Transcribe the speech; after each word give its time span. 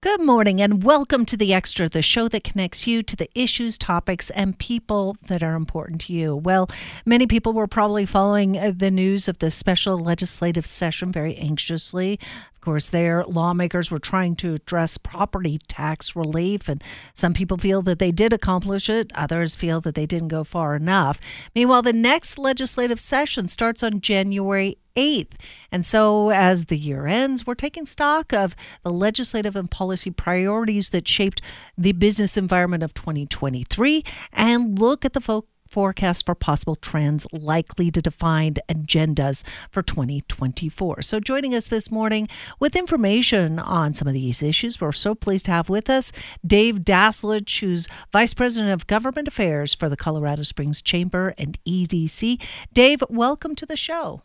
Good 0.00 0.20
morning 0.20 0.62
and 0.62 0.84
welcome 0.84 1.24
to 1.24 1.36
The 1.36 1.52
Extra, 1.52 1.88
the 1.88 2.02
show 2.02 2.28
that 2.28 2.44
connects 2.44 2.86
you 2.86 3.02
to 3.02 3.16
the 3.16 3.28
issues, 3.34 3.76
topics, 3.76 4.30
and 4.30 4.56
people 4.56 5.16
that 5.26 5.42
are 5.42 5.56
important 5.56 6.02
to 6.02 6.12
you. 6.12 6.36
Well, 6.36 6.70
many 7.04 7.26
people 7.26 7.52
were 7.52 7.66
probably 7.66 8.06
following 8.06 8.56
uh, 8.56 8.72
the 8.76 8.92
news 8.92 9.26
of 9.26 9.38
the 9.38 9.50
special 9.50 9.98
legislative 9.98 10.66
session 10.66 11.10
very 11.10 11.34
anxiously. 11.34 12.20
Of 12.54 12.60
course, 12.60 12.88
their 12.88 13.24
lawmakers 13.24 13.90
were 13.90 13.98
trying 13.98 14.36
to 14.36 14.54
address 14.54 14.98
property 14.98 15.58
tax 15.66 16.14
relief, 16.14 16.68
and 16.68 16.80
some 17.12 17.34
people 17.34 17.58
feel 17.58 17.82
that 17.82 17.98
they 17.98 18.12
did 18.12 18.32
accomplish 18.32 18.88
it. 18.88 19.10
Others 19.16 19.56
feel 19.56 19.80
that 19.80 19.96
they 19.96 20.06
didn't 20.06 20.28
go 20.28 20.44
far 20.44 20.76
enough. 20.76 21.18
Meanwhile, 21.56 21.82
the 21.82 21.92
next 21.92 22.38
legislative 22.38 23.00
session 23.00 23.48
starts 23.48 23.82
on 23.82 24.00
January 24.00 24.78
8th. 24.98 25.34
And 25.70 25.84
so, 25.86 26.30
as 26.30 26.66
the 26.66 26.76
year 26.76 27.06
ends, 27.06 27.46
we're 27.46 27.54
taking 27.54 27.86
stock 27.86 28.32
of 28.32 28.56
the 28.82 28.90
legislative 28.90 29.54
and 29.54 29.70
policy 29.70 30.10
priorities 30.10 30.90
that 30.90 31.06
shaped 31.06 31.40
the 31.76 31.92
business 31.92 32.36
environment 32.36 32.82
of 32.82 32.92
2023 32.94 34.02
and 34.32 34.78
look 34.78 35.04
at 35.04 35.12
the 35.12 35.20
focus 35.20 35.50
forecast 35.68 36.24
for 36.24 36.34
possible 36.34 36.76
trends 36.76 37.26
likely 37.30 37.90
to 37.90 38.00
define 38.00 38.54
agendas 38.68 39.44
for 39.70 39.82
2024. 39.82 41.02
So, 41.02 41.20
joining 41.20 41.54
us 41.54 41.68
this 41.68 41.90
morning 41.90 42.26
with 42.58 42.74
information 42.74 43.58
on 43.58 43.94
some 43.94 44.08
of 44.08 44.14
these 44.14 44.42
issues, 44.42 44.80
we're 44.80 44.92
so 44.92 45.14
pleased 45.14 45.44
to 45.46 45.50
have 45.50 45.68
with 45.68 45.90
us 45.90 46.10
Dave 46.46 46.80
Dazlich, 46.80 47.60
who's 47.60 47.86
Vice 48.12 48.34
President 48.34 48.72
of 48.72 48.86
Government 48.86 49.28
Affairs 49.28 49.74
for 49.74 49.88
the 49.88 49.96
Colorado 49.96 50.42
Springs 50.42 50.82
Chamber 50.82 51.34
and 51.38 51.58
EDC. 51.64 52.42
Dave, 52.72 53.02
welcome 53.10 53.54
to 53.54 53.66
the 53.66 53.76
show. 53.76 54.22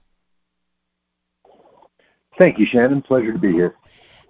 Thank 2.40 2.58
you, 2.60 2.66
Shannon. 2.72 3.02
Pleasure 3.02 3.32
to 3.32 3.40
be 3.40 3.52
here. 3.52 3.76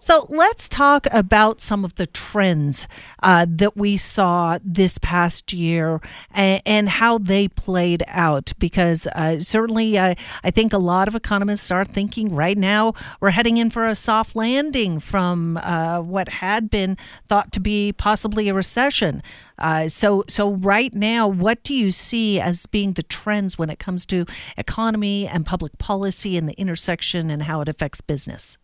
So 0.04 0.26
let's 0.28 0.68
talk 0.68 1.08
about 1.14 1.62
some 1.62 1.86
of 1.86 1.96
the 1.96 2.08
trends 2.08 2.90
uh, 3.24 3.46
that 3.48 3.78
we 3.78 3.96
saw 3.96 4.60
this 4.62 4.98
past 4.98 5.54
year 5.54 6.02
and, 6.32 6.62
and 6.66 6.90
how 6.90 7.20
they 7.20 7.48
played 7.48 8.04
out. 8.10 8.52
Because 8.60 9.08
uh, 9.08 9.40
certainly, 9.40 9.98
uh, 9.98 10.16
I 10.44 10.52
think 10.52 10.74
a 10.74 10.78
lot 10.78 11.08
of 11.08 11.16
economists 11.16 11.72
are 11.72 11.86
thinking 11.86 12.36
right 12.36 12.58
now 12.58 12.92
we're 13.22 13.30
heading 13.30 13.56
in 13.56 13.70
for 13.70 13.86
a 13.86 13.96
soft 13.96 14.36
landing 14.36 15.00
from 15.00 15.56
uh, 15.64 16.02
what 16.02 16.28
had 16.28 16.70
been 16.70 16.98
thought 17.30 17.54
to 17.54 17.62
be 17.62 17.94
possibly 17.94 18.50
a 18.50 18.54
recession. 18.54 19.24
Uh, 19.58 19.88
so, 19.88 20.26
so 20.28 20.52
right 20.52 20.94
now, 20.94 21.30
what 21.30 21.64
do 21.64 21.74
you 21.74 21.92
see 21.92 22.42
as 22.42 22.66
being 22.66 22.92
the 22.92 23.04
trends 23.04 23.58
when 23.58 23.70
it 23.70 23.80
comes 23.80 24.06
to 24.08 24.26
economy 24.58 25.30
and 25.30 25.46
public 25.46 25.78
policy 25.78 26.36
and 26.36 26.50
the 26.50 26.60
intersection 26.60 27.30
and 27.30 27.44
how 27.44 27.62
it 27.62 27.70
affects 27.70 28.02
business? 28.02 28.58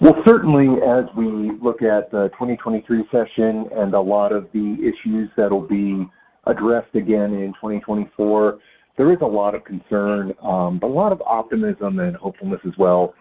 Well, 0.00 0.14
certainly 0.26 0.80
as 0.82 1.04
we 1.14 1.50
look 1.62 1.82
at 1.82 2.10
the 2.10 2.30
2023 2.32 3.04
session 3.12 3.66
and 3.76 3.92
a 3.92 4.00
lot 4.00 4.32
of 4.32 4.46
the 4.54 4.76
issues 4.80 5.28
that'll 5.36 5.68
be 5.68 6.08
addressed 6.46 6.94
again 6.94 7.34
in 7.34 7.52
2024, 7.60 8.58
there 8.96 9.12
is 9.12 9.18
a 9.20 9.26
lot 9.26 9.54
of 9.54 9.62
concern, 9.64 10.32
um, 10.42 10.78
but 10.78 10.86
a 10.86 10.94
lot 10.94 11.12
of 11.12 11.20
optimism 11.20 11.98
and 11.98 12.16
hopefulness 12.16 12.60
as 12.66 12.72
well 12.78 13.12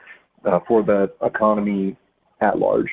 uh, 0.46 0.60
for 0.70 0.82
the 0.82 1.12
economy 1.22 1.98
at 2.40 2.58
large. 2.58 2.88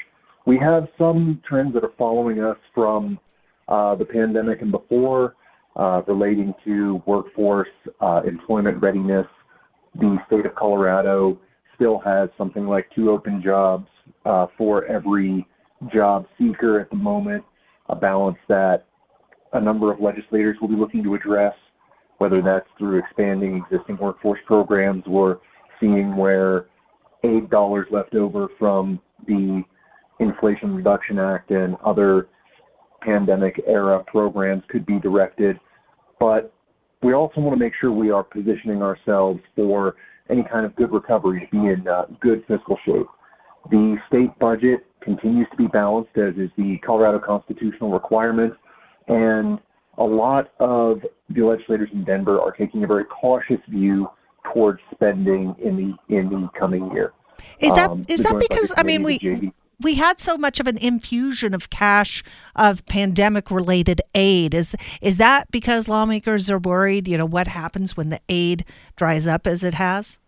We 0.47 0.59
have 0.59 0.89
some 0.99 1.41
trends 1.49 1.73
that 1.75 1.85
are 1.85 1.93
following 1.97 2.43
us 2.43 2.57
from 2.75 3.21
uh, 3.69 3.95
the 3.95 4.05
pandemic 4.05 4.63
and 4.63 4.73
before 4.73 5.37
uh, 5.77 6.03
relating 6.09 6.55
to 6.65 7.01
workforce 7.07 7.69
uh, 8.01 8.23
employment 8.27 8.83
readiness. 8.83 9.27
The 9.95 10.17
state 10.27 10.45
of 10.45 10.57
Colorado 10.57 11.39
still 11.77 11.99
has 12.01 12.29
something 12.37 12.67
like 12.67 12.89
two 12.95 13.11
open 13.11 13.41
jobs 13.43 13.87
uh, 14.25 14.47
for 14.59 14.85
every 14.87 15.47
job 15.93 16.27
seeker 16.39 16.81
at 16.81 16.91
the 16.91 16.97
moment, 16.97 17.45
a 17.89 17.95
balance 17.95 18.39
that 18.49 18.87
a 19.53 19.61
number 19.61 19.93
of 19.93 20.01
legislators 20.01 20.57
will 20.61 20.69
be 20.69 20.75
looking 20.75 21.03
to 21.05 21.15
address, 21.15 21.55
whether 22.19 22.43
that's 22.43 22.67
through 22.79 22.99
expanding 22.99 23.65
existing 23.71 23.97
workforce 23.99 24.41
programs 24.47 25.05
or 25.07 25.41
seeing 25.81 26.17
where 26.17 26.67
aid 27.25 27.49
dollars 27.51 27.87
left 27.91 28.15
over 28.15 28.49
from 28.59 29.01
the 29.27 29.63
Inflation 30.19 30.75
Reduction 30.75 31.19
Act 31.19 31.51
and 31.51 31.77
other 31.85 32.29
pandemic 33.03 33.61
era 33.67 34.03
programs 34.07 34.63
could 34.69 34.87
be 34.87 34.99
directed. 34.99 35.59
But 36.19 36.53
we 37.03 37.13
also 37.13 37.41
want 37.41 37.57
to 37.59 37.63
make 37.63 37.75
sure 37.81 37.93
we 37.93 38.11
are 38.11 38.25
positioning 38.25 38.83
ourselves 38.83 39.41
for 39.55 39.97
any 40.31 40.45
kind 40.51 40.67
of 40.67 40.75
good 40.77 40.93
recovery 40.93 41.41
to 41.41 41.47
be 41.51 41.69
in 41.69 41.87
uh, 41.89 42.07
good 42.21 42.45
fiscal 42.47 42.79
shape. 42.85 43.07
The 43.71 43.97
state 44.09 44.37
budget 44.39 44.87
continues 45.03 45.47
to 45.51 45.57
be 45.57 45.67
balanced, 45.67 46.17
as 46.17 46.35
is 46.37 46.51
the 46.57 46.79
Colorado 46.85 47.19
constitutional 47.19 47.91
requirement, 47.93 48.55
and 49.09 49.59
a 49.99 50.05
lot 50.05 50.53
of 50.61 51.01
the 51.31 51.43
legislators 51.43 51.89
in 51.93 52.05
Denver 52.05 52.41
are 52.41 52.53
taking 52.53 52.85
a 52.85 52.87
very 52.87 53.05
cautious 53.05 53.61
view 53.69 54.09
towards 54.53 54.81
spending 54.93 55.55
in 55.63 55.77
the 55.77 56.17
in 56.17 56.29
the 56.29 56.49
coming 56.59 56.91
year. 56.93 57.13
Is 57.61 57.75
that 57.75 57.91
um, 57.91 58.05
is 58.09 58.23
that 58.23 58.39
because 58.39 58.73
I 58.77 58.83
mean 58.83 59.03
we 59.03 59.19
we 59.81 59.95
had 59.95 60.21
so 60.21 60.37
much 60.39 60.61
of 60.61 60.67
an 60.67 60.79
infusion 60.79 61.55
of 61.55 61.71
cash 61.71 62.23
of 62.55 62.85
pandemic 62.87 63.51
related 63.51 64.01
aid. 64.15 64.55
Is 64.55 64.75
is 65.01 65.19
that 65.19 65.51
because 65.51 65.89
lawmakers 65.89 66.51
are 66.51 66.59
worried 66.59 67.09
you 67.09 67.19
know 67.19 67.27
what 67.27 67.49
happens 67.49 67.97
when 67.97 68.11
the 68.11 68.21
aid 68.29 68.65
dries 68.97 69.27
up 69.27 69.47
as 69.47 69.63
it 69.63 69.75
has? 69.75 70.19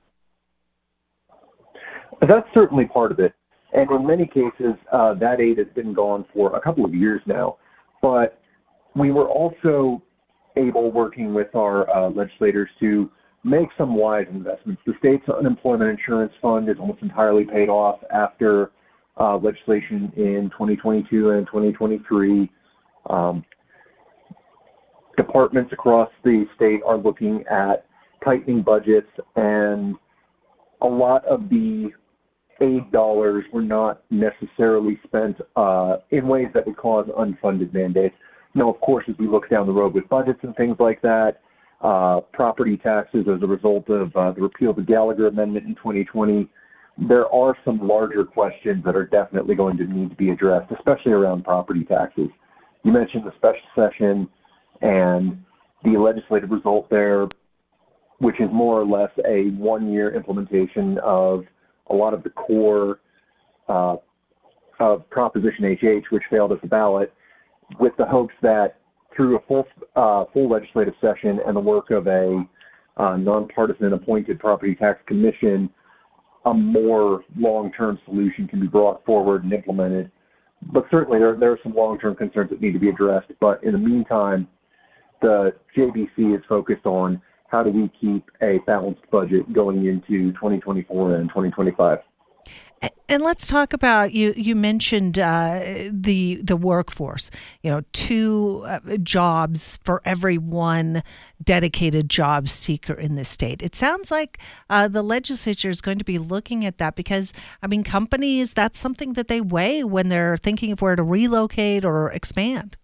That's 2.21 2.49
certainly 2.53 2.87
part 2.87 3.13
of 3.13 3.21
it. 3.21 3.33
And 3.73 3.91
in 3.91 4.07
many 4.07 4.27
cases 4.27 4.75
uh, 4.93 5.15
that 5.15 5.41
aid 5.41 5.59
has 5.59 5.69
been 5.75 5.95
gone 5.95 6.25
for 6.35 6.57
a 6.57 6.61
couple 6.61 6.85
of 6.85 6.95
years 6.95 7.23
now. 7.27 7.57
But 8.03 8.41
we 8.95 9.13
were 9.13 9.29
also 9.29 10.03
able 10.57 10.91
working 10.91 11.35
with 11.35 11.55
our 11.55 11.89
uh, 11.95 12.11
legislators 12.11 12.69
to 12.81 13.11
make 13.45 13.69
some 13.79 13.95
wise 13.95 14.27
investments. 14.31 14.83
The 14.85 14.95
state's 14.99 15.29
unemployment 15.29 15.91
insurance 15.91 16.33
fund 16.43 16.69
is 16.69 16.77
almost 16.81 17.03
entirely 17.03 17.45
paid 17.45 17.69
off 17.69 18.01
after 18.13 18.73
legislation 19.19 20.13
in 20.17 20.51
2022 20.53 21.31
and 21.31 21.47
2023. 21.47 22.51
Um, 23.11 23.45
departments 25.17 25.73
across 25.73 26.11
the 26.25 26.45
state 26.57 26.81
are 26.87 26.97
looking 26.97 27.45
at 27.51 27.87
tightening 28.25 28.63
budgets, 28.63 29.09
and 29.37 29.97
a 30.83 30.87
lot 30.87 31.25
of 31.25 31.49
the 31.49 31.91
aid 32.61 32.91
dollars 32.93 33.45
were 33.53 33.63
not 33.63 34.03
necessarily 34.11 34.99
spent 35.05 35.37
uh, 35.57 35.97
in 36.11 36.27
ways 36.27 36.49
that 36.55 36.67
would 36.67 36.77
cause 36.77 37.07
unfunded 37.19 37.73
mandates. 37.73 38.15
Now, 38.55 38.71
of 38.71 38.81
course, 38.81 39.05
as 39.09 39.15
we 39.19 39.29
look 39.29 39.49
down 39.51 39.67
the 39.67 39.73
road 39.73 39.95
with 39.95 40.09
budgets 40.09 40.41
and 40.43 40.55
things 40.57 40.77
like 40.81 41.01
that, 41.03 41.41
uh, 41.81 42.21
property 42.33 42.77
taxes 42.77 43.27
as 43.33 43.43
a 43.43 43.47
result 43.47 43.89
of 43.89 44.15
uh, 44.17 44.33
the 44.33 44.41
repeal 44.41 44.71
of 44.71 44.77
the 44.77 44.83
Gallagher 44.83 45.29
Amendment 45.29 45.67
in 45.67 45.75
2020 45.77 46.49
there 46.99 47.33
are 47.33 47.57
some 47.65 47.87
larger 47.87 48.25
questions 48.25 48.85
that 48.85 48.97
are 48.97 49.07
definitely 49.07 49.55
going 49.55 49.77
to 49.77 49.85
need 49.85 50.11
to 50.11 50.17
be 50.17 50.31
addressed, 50.31 50.73
especially 50.73 51.13
around 51.13 51.45
property 51.45 51.85
taxes. 51.85 52.29
You 52.83 52.93
mentioned 52.93 53.25
the 53.25 53.33
special 53.37 53.61
session 53.77 54.29
and 54.81 55.43
the 55.85 55.97
legislative 55.97 56.51
result 56.51 56.91
there, 56.91 57.29
which 58.19 58.41
is 58.41 58.49
more 58.53 58.81
or 58.81 58.87
less 58.87 59.11
a 59.27 59.51
one 59.51 59.93
year 59.93 60.15
implementation 60.15 60.99
of 60.99 61.45
a 61.91 61.95
lot 61.95 62.15
of 62.15 62.25
the 62.25 62.31
core 62.31 62.99
uh, 63.69 63.97
of 64.81 65.09
Proposition 65.11 65.77
HH, 65.81 66.11
which 66.11 66.23
failed 66.31 66.53
at 66.53 66.61
the 66.61 66.69
ballot, 66.69 67.13
with 67.79 67.93
the 67.97 68.05
hopes 68.05 68.35
that 68.43 68.79
through 69.15 69.37
a 69.37 69.41
full, 69.47 69.67
uh, 69.97 70.25
full 70.33 70.49
legislative 70.49 70.95
session 71.01 71.41
and 71.47 71.57
the 71.57 71.61
work 71.61 71.91
of 71.91 72.07
a 72.07 72.45
uh, 72.97 73.17
nonpartisan 73.17 73.93
appointed 73.93 74.39
property 74.39 74.75
tax 74.75 75.01
commission, 75.07 75.71
a 76.51 76.55
more 76.55 77.25
long-term 77.37 77.99
solution 78.05 78.49
can 78.49 78.61
be 78.61 78.67
brought 78.67 79.05
forward 79.05 79.45
and 79.45 79.53
implemented. 79.53 80.11
But 80.73 80.87
certainly 80.91 81.19
there, 81.19 81.37
there 81.37 81.53
are 81.53 81.59
some 81.63 81.75
long-term 81.75 82.17
concerns 82.17 82.51
that 82.51 82.61
need 82.61 82.73
to 82.73 82.79
be 82.79 82.89
addressed. 82.89 83.31
But 83.41 83.63
in 83.63 83.73
the 83.73 83.79
meantime, 83.79 84.49
the 85.21 85.55
JBC 85.77 86.37
is 86.37 86.43
focused 86.49 86.87
on 86.87 87.21
how 87.49 87.63
do 87.63 87.71
we 87.71 87.91
keep 88.01 88.31
a 88.43 88.59
balanced 88.67 89.09
budget 89.11 89.53
going 89.53 89.87
into 89.87 90.33
2024 90.33 91.15
and 91.17 91.29
2025. 91.29 91.99
And 93.11 93.23
let's 93.23 93.47
talk 93.47 93.73
about 93.73 94.13
you. 94.13 94.35
You 94.37 94.55
mentioned 94.55 95.19
uh, 95.19 95.89
the 95.91 96.41
the 96.43 96.57
workforce. 96.57 97.31
You 97.63 97.71
know, 97.71 97.81
two 97.93 98.65
uh, 98.67 98.99
jobs 98.99 99.79
for 99.83 100.03
every 100.05 100.37
one 100.37 101.03
dedicated 101.43 102.11
job 102.11 102.51
seeker 102.51 102.93
in 102.93 103.15
the 103.15 103.25
state. 103.25 103.63
It 103.63 103.75
sounds 103.75 104.11
like 104.11 104.39
uh, 104.69 104.89
the 104.89 105.03
legislature 105.03 105.71
is 105.71 105.81
going 105.81 105.99
to 105.99 106.05
be 106.05 106.19
looking 106.19 106.67
at 106.67 106.77
that 106.79 106.97
because 106.97 107.33
I 107.63 107.67
mean, 107.67 107.83
companies 107.83 108.53
that's 108.53 108.79
something 108.79 109.15
that 109.15 109.29
they 109.29 109.41
weigh 109.41 109.85
when 109.85 110.11
they're 110.11 110.37
thinking 110.37 110.71
of 110.73 110.83
where 110.83 110.95
to 110.95 111.03
relocate 111.03 111.87
or 111.87 112.11
expand. 112.11 112.77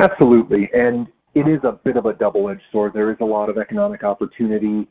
Absolutely, 0.00 0.70
and 0.72 1.08
it 1.34 1.48
is 1.48 1.60
a 1.64 1.72
bit 1.72 1.96
of 1.96 2.06
a 2.06 2.12
double 2.12 2.48
edged 2.48 2.62
sword. 2.70 2.92
There 2.94 3.10
is 3.10 3.16
a 3.20 3.24
lot 3.24 3.48
of 3.48 3.58
economic 3.58 4.04
opportunity 4.04 4.86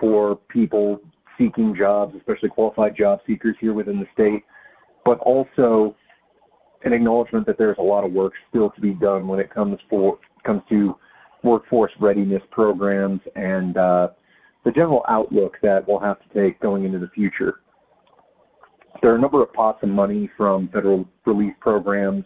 for 0.00 0.34
people 0.48 1.00
seeking 1.38 1.74
jobs, 1.76 2.14
especially 2.16 2.48
qualified 2.48 2.96
job 2.96 3.20
seekers 3.26 3.56
here 3.60 3.72
within 3.72 3.98
the 3.98 4.06
state, 4.12 4.44
but 5.04 5.18
also 5.20 5.94
an 6.84 6.92
acknowledgement 6.92 7.46
that 7.46 7.58
there's 7.58 7.78
a 7.78 7.82
lot 7.82 8.04
of 8.04 8.12
work 8.12 8.32
still 8.50 8.70
to 8.70 8.80
be 8.80 8.92
done 8.92 9.26
when 9.26 9.40
it 9.40 9.52
comes 9.52 9.78
for 9.88 10.18
comes 10.44 10.62
to 10.68 10.96
workforce 11.42 11.92
readiness 12.00 12.42
programs 12.50 13.20
and 13.36 13.76
uh, 13.76 14.08
the 14.64 14.70
general 14.70 15.04
outlook 15.08 15.56
that 15.62 15.86
we'll 15.86 16.00
have 16.00 16.18
to 16.20 16.42
take 16.42 16.58
going 16.60 16.84
into 16.84 16.98
the 16.98 17.08
future. 17.14 17.60
There 19.02 19.12
are 19.12 19.16
a 19.16 19.20
number 19.20 19.42
of 19.42 19.52
pots 19.52 19.78
of 19.82 19.88
money 19.88 20.30
from 20.36 20.68
federal 20.68 21.06
relief 21.26 21.54
programs 21.60 22.24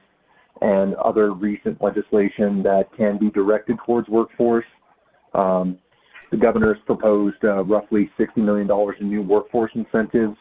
and 0.61 0.95
other 0.97 1.33
recent 1.33 1.83
legislation 1.83 2.63
that 2.63 2.85
can 2.97 3.19
be 3.19 3.31
directed 3.31 3.77
towards 3.85 4.09
workforce. 4.09 4.65
Um, 5.35 5.79
the 6.31 6.37
governor 6.37 6.75
has 6.75 6.83
proposed 6.85 7.43
uh, 7.45 7.65
roughly 7.65 8.11
$60 8.19 8.37
million 8.39 8.69
in 9.01 9.09
new 9.09 9.23
workforce 9.23 9.71
incentives 9.75 10.37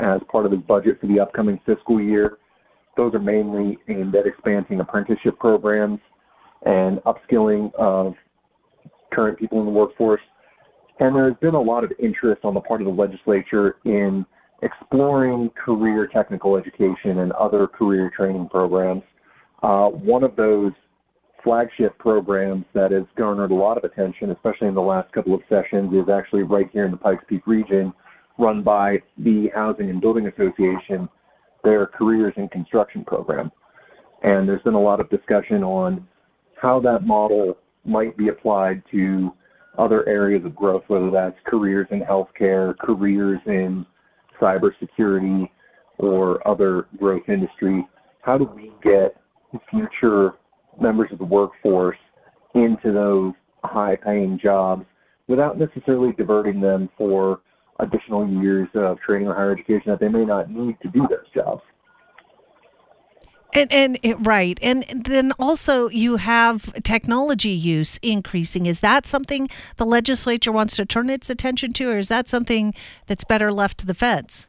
as 0.00 0.20
part 0.30 0.46
of 0.46 0.52
his 0.52 0.60
budget 0.62 1.00
for 1.00 1.06
the 1.06 1.20
upcoming 1.20 1.60
fiscal 1.66 2.00
year. 2.00 2.38
Those 2.96 3.14
are 3.14 3.20
mainly 3.20 3.78
aimed 3.88 4.14
at 4.14 4.26
expanding 4.26 4.80
apprenticeship 4.80 5.38
programs 5.38 6.00
and 6.64 6.98
upskilling 7.04 7.74
of 7.74 8.14
current 9.12 9.38
people 9.38 9.60
in 9.60 9.66
the 9.66 9.72
workforce. 9.72 10.20
And 11.00 11.14
there's 11.14 11.36
been 11.40 11.54
a 11.54 11.60
lot 11.60 11.84
of 11.84 11.92
interest 12.02 12.40
on 12.44 12.54
the 12.54 12.60
part 12.60 12.80
of 12.80 12.86
the 12.86 12.92
legislature 12.92 13.76
in 13.84 14.26
exploring 14.62 15.50
career 15.50 16.08
technical 16.12 16.56
education 16.56 17.18
and 17.18 17.32
other 17.32 17.66
career 17.66 18.10
training 18.16 18.48
programs. 18.48 19.02
Uh, 19.62 19.86
one 19.88 20.24
of 20.24 20.34
those 20.34 20.72
flagship 21.42 21.96
programs 21.98 22.64
that 22.74 22.90
has 22.90 23.04
garnered 23.16 23.50
a 23.50 23.54
lot 23.54 23.78
of 23.78 23.84
attention, 23.84 24.30
especially 24.30 24.68
in 24.68 24.74
the 24.74 24.80
last 24.80 25.10
couple 25.12 25.34
of 25.34 25.40
sessions, 25.48 25.92
is 25.92 26.08
actually 26.08 26.42
right 26.42 26.68
here 26.72 26.84
in 26.84 26.90
the 26.90 26.96
Pikes 26.96 27.24
Peak 27.28 27.46
region, 27.46 27.92
run 28.38 28.62
by 28.62 29.02
the 29.18 29.48
Housing 29.54 29.90
and 29.90 30.00
Building 30.00 30.26
Association, 30.26 31.08
their 31.64 31.86
Careers 31.86 32.34
in 32.36 32.48
Construction 32.48 33.04
program. 33.04 33.50
And 34.22 34.48
there's 34.48 34.62
been 34.62 34.74
a 34.74 34.80
lot 34.80 35.00
of 35.00 35.08
discussion 35.10 35.62
on 35.62 36.06
how 36.60 36.80
that 36.80 37.04
model 37.04 37.56
might 37.84 38.16
be 38.16 38.28
applied 38.28 38.82
to 38.90 39.32
other 39.78 40.06
areas 40.08 40.44
of 40.44 40.56
growth, 40.56 40.82
whether 40.88 41.10
that's 41.10 41.36
careers 41.46 41.86
in 41.92 42.00
healthcare, 42.00 42.76
careers 42.78 43.40
in 43.46 43.86
cybersecurity, 44.40 45.48
or 45.98 46.46
other 46.46 46.86
growth 46.98 47.28
industry. 47.28 47.86
How 48.22 48.38
do 48.38 48.44
we 48.44 48.72
get 48.82 49.16
future 49.70 50.34
members 50.80 51.10
of 51.12 51.18
the 51.18 51.24
workforce 51.24 51.98
into 52.54 52.92
those 52.92 53.32
high 53.64 53.96
paying 53.96 54.38
jobs 54.42 54.84
without 55.26 55.58
necessarily 55.58 56.12
diverting 56.12 56.60
them 56.60 56.88
for 56.96 57.40
additional 57.80 58.28
years 58.42 58.68
of 58.74 58.98
training 59.00 59.28
or 59.28 59.34
higher 59.34 59.52
education 59.52 59.84
that 59.86 60.00
they 60.00 60.08
may 60.08 60.24
not 60.24 60.50
need 60.50 60.76
to 60.82 60.88
do 60.88 61.00
those 61.08 61.28
jobs. 61.34 61.62
And, 63.54 63.72
and 63.72 63.98
it, 64.02 64.16
right, 64.20 64.58
and 64.60 64.84
then 65.04 65.32
also 65.38 65.88
you 65.88 66.16
have 66.16 66.72
technology 66.82 67.50
use 67.50 67.98
increasing. 68.02 68.66
Is 68.66 68.80
that 68.80 69.06
something 69.06 69.48
the 69.76 69.86
legislature 69.86 70.52
wants 70.52 70.76
to 70.76 70.84
turn 70.84 71.08
its 71.08 71.30
attention 71.30 71.72
to, 71.74 71.90
or 71.90 71.98
is 71.98 72.08
that 72.08 72.28
something 72.28 72.74
that's 73.06 73.24
better 73.24 73.50
left 73.50 73.78
to 73.78 73.86
the 73.86 73.94
feds? 73.94 74.48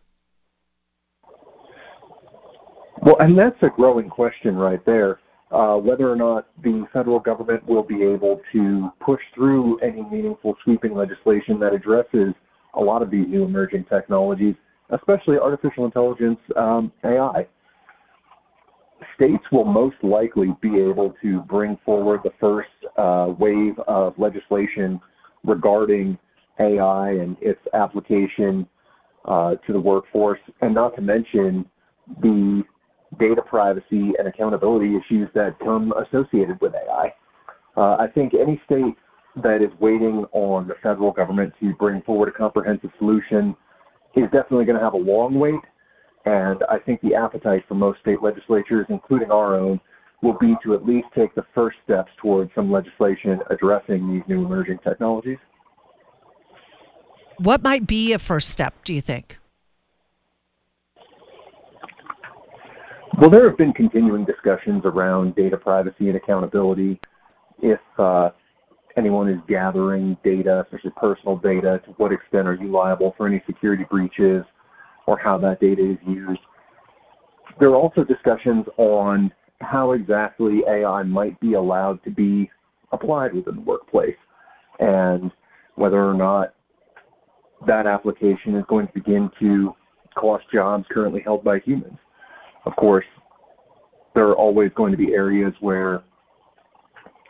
Well, 3.01 3.15
and 3.19 3.39
that's 3.39 3.55
a 3.61 3.69
growing 3.69 4.09
question 4.09 4.57
right 4.57 4.85
there. 4.85 5.19
Uh, 5.51 5.75
whether 5.77 6.11
or 6.11 6.15
not 6.15 6.47
the 6.63 6.85
federal 6.93 7.19
government 7.19 7.65
will 7.67 7.81
be 7.81 8.03
able 8.03 8.39
to 8.51 8.89
push 9.03 9.21
through 9.33 9.79
any 9.79 10.03
meaningful 10.11 10.55
sweeping 10.63 10.93
legislation 10.93 11.59
that 11.59 11.73
addresses 11.73 12.35
a 12.75 12.79
lot 12.79 13.01
of 13.01 13.09
these 13.09 13.25
new 13.27 13.43
emerging 13.43 13.83
technologies, 13.89 14.53
especially 14.91 15.37
artificial 15.37 15.85
intelligence, 15.85 16.37
um, 16.55 16.91
AI. 17.03 17.47
States 19.15 19.43
will 19.51 19.65
most 19.65 19.95
likely 20.03 20.55
be 20.61 20.79
able 20.79 21.15
to 21.21 21.41
bring 21.41 21.77
forward 21.83 22.19
the 22.23 22.31
first 22.39 22.69
uh, 22.97 23.33
wave 23.39 23.73
of 23.87 24.13
legislation 24.19 24.99
regarding 25.43 26.15
AI 26.59 27.09
and 27.09 27.35
its 27.41 27.59
application 27.73 28.67
uh, 29.25 29.55
to 29.65 29.73
the 29.73 29.79
workforce, 29.79 30.39
and 30.61 30.75
not 30.75 30.95
to 30.95 31.01
mention 31.01 31.65
the 32.21 32.63
data 33.17 33.41
privacy 33.41 34.13
and 34.17 34.27
accountability 34.27 34.95
issues 34.95 35.29
that 35.33 35.57
come 35.59 35.93
associated 35.93 36.59
with 36.61 36.73
AI. 36.75 37.13
Uh, 37.75 37.97
I 37.99 38.07
think 38.13 38.33
any 38.33 38.61
state 38.65 38.95
that 39.43 39.61
is 39.61 39.71
waiting 39.79 40.25
on 40.31 40.67
the 40.67 40.75
federal 40.83 41.11
government 41.11 41.53
to 41.59 41.73
bring 41.73 42.01
forward 42.01 42.29
a 42.29 42.31
comprehensive 42.31 42.91
solution 42.97 43.55
is 44.15 44.25
definitely 44.25 44.65
going 44.65 44.77
to 44.77 44.83
have 44.83 44.93
a 44.93 44.97
long 44.97 45.39
wait. 45.39 45.61
And 46.25 46.61
I 46.69 46.77
think 46.79 47.01
the 47.01 47.15
appetite 47.15 47.63
for 47.67 47.75
most 47.75 47.99
state 48.01 48.21
legislatures, 48.21 48.85
including 48.89 49.31
our 49.31 49.55
own, 49.55 49.79
will 50.21 50.37
be 50.39 50.55
to 50.63 50.73
at 50.73 50.85
least 50.85 51.07
take 51.15 51.33
the 51.35 51.45
first 51.55 51.77
steps 51.83 52.11
towards 52.21 52.51
some 52.53 52.71
legislation 52.71 53.39
addressing 53.49 54.11
these 54.13 54.23
new 54.27 54.45
emerging 54.45 54.79
technologies. 54.83 55.37
What 57.37 57.63
might 57.63 57.87
be 57.87 58.11
a 58.11 58.19
first 58.19 58.49
step, 58.49 58.73
do 58.83 58.93
you 58.93 59.01
think? 59.01 59.38
Well, 63.19 63.29
there 63.29 63.49
have 63.49 63.57
been 63.57 63.73
continuing 63.73 64.23
discussions 64.23 64.83
around 64.85 65.35
data 65.35 65.57
privacy 65.57 66.07
and 66.07 66.15
accountability. 66.15 67.01
If 67.61 67.81
uh, 67.97 68.29
anyone 68.95 69.27
is 69.27 69.39
gathering 69.45 70.15
data, 70.23 70.63
especially 70.65 70.91
personal 70.91 71.35
data, 71.35 71.81
to 71.83 71.91
what 71.97 72.13
extent 72.13 72.47
are 72.47 72.53
you 72.53 72.71
liable 72.71 73.13
for 73.17 73.27
any 73.27 73.43
security 73.45 73.83
breaches 73.91 74.45
or 75.05 75.19
how 75.19 75.37
that 75.39 75.59
data 75.59 75.81
is 75.91 75.97
used? 76.07 76.39
There 77.59 77.67
are 77.67 77.75
also 77.75 78.05
discussions 78.05 78.65
on 78.77 79.33
how 79.59 79.91
exactly 79.91 80.61
AI 80.65 81.03
might 81.03 81.37
be 81.41 81.55
allowed 81.55 82.01
to 82.05 82.11
be 82.11 82.49
applied 82.93 83.33
within 83.33 83.55
the 83.55 83.61
workplace 83.61 84.15
and 84.79 85.29
whether 85.75 86.01
or 86.01 86.13
not 86.13 86.53
that 87.67 87.85
application 87.85 88.55
is 88.55 88.63
going 88.69 88.87
to 88.87 88.93
begin 88.93 89.29
to 89.41 89.75
cost 90.15 90.45
jobs 90.53 90.85
currently 90.89 91.19
held 91.19 91.43
by 91.43 91.59
humans. 91.59 91.97
Of 92.65 92.75
course, 92.75 93.05
there 94.15 94.25
are 94.27 94.35
always 94.35 94.71
going 94.75 94.91
to 94.91 94.97
be 94.97 95.13
areas 95.13 95.53
where 95.59 96.03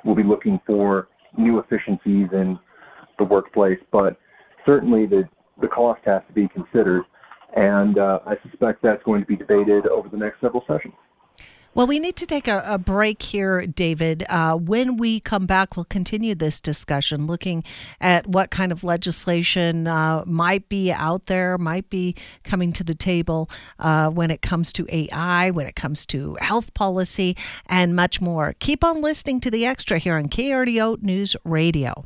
we'll 0.03 0.15
be 0.15 0.23
looking 0.23 0.59
for 0.65 1.07
new 1.37 1.59
efficiencies 1.59 2.27
in 2.33 2.57
the 3.17 3.23
workplace, 3.23 3.79
but 3.91 4.17
certainly 4.65 5.05
the, 5.05 5.27
the 5.61 5.67
cost 5.67 6.01
has 6.05 6.21
to 6.27 6.33
be 6.33 6.47
considered. 6.47 7.03
And 7.55 7.97
uh, 7.97 8.19
I 8.25 8.35
suspect 8.49 8.81
that's 8.81 9.03
going 9.03 9.21
to 9.21 9.27
be 9.27 9.36
debated 9.36 9.88
over 9.88 10.07
the 10.09 10.17
next 10.17 10.41
several 10.41 10.63
sessions. 10.67 10.93
Well, 11.79 11.88
we 11.88 12.00
need 12.00 12.17
to 12.17 12.25
take 12.25 12.50
a, 12.50 12.62
a 12.65 12.77
break 12.77 13.21
here, 13.21 13.65
David. 13.65 14.25
Uh, 14.27 14.55
when 14.57 14.98
we 14.98 15.21
come 15.21 15.45
back, 15.45 15.77
we'll 15.77 15.86
continue 15.86 16.36
this 16.36 16.59
discussion, 16.59 17.25
looking 17.25 17.63
at 18.01 18.27
what 18.27 18.51
kind 18.51 18.74
of 18.74 18.83
legislation 18.83 19.88
uh, 19.88 20.25
might 20.25 20.67
be 20.67 20.91
out 20.91 21.27
there, 21.27 21.57
might 21.57 21.89
be 21.89 22.17
coming 22.43 22.74
to 22.74 22.83
the 22.83 22.93
table 22.93 23.50
uh, 23.79 24.09
when 24.09 24.29
it 24.29 24.41
comes 24.41 24.74
to 24.74 24.86
AI, 24.89 25.51
when 25.51 25.67
it 25.67 25.77
comes 25.77 26.05
to 26.07 26.36
health 26.41 26.74
policy, 26.74 27.38
and 27.67 27.95
much 27.95 28.19
more. 28.19 28.55
Keep 28.59 28.83
on 28.83 29.01
listening 29.01 29.39
to 29.39 29.50
the 29.50 29.65
extra 29.65 30.00
here 30.00 30.17
on 30.17 30.27
KRDO 30.27 31.01
News 31.01 31.38
Radio. 31.45 32.03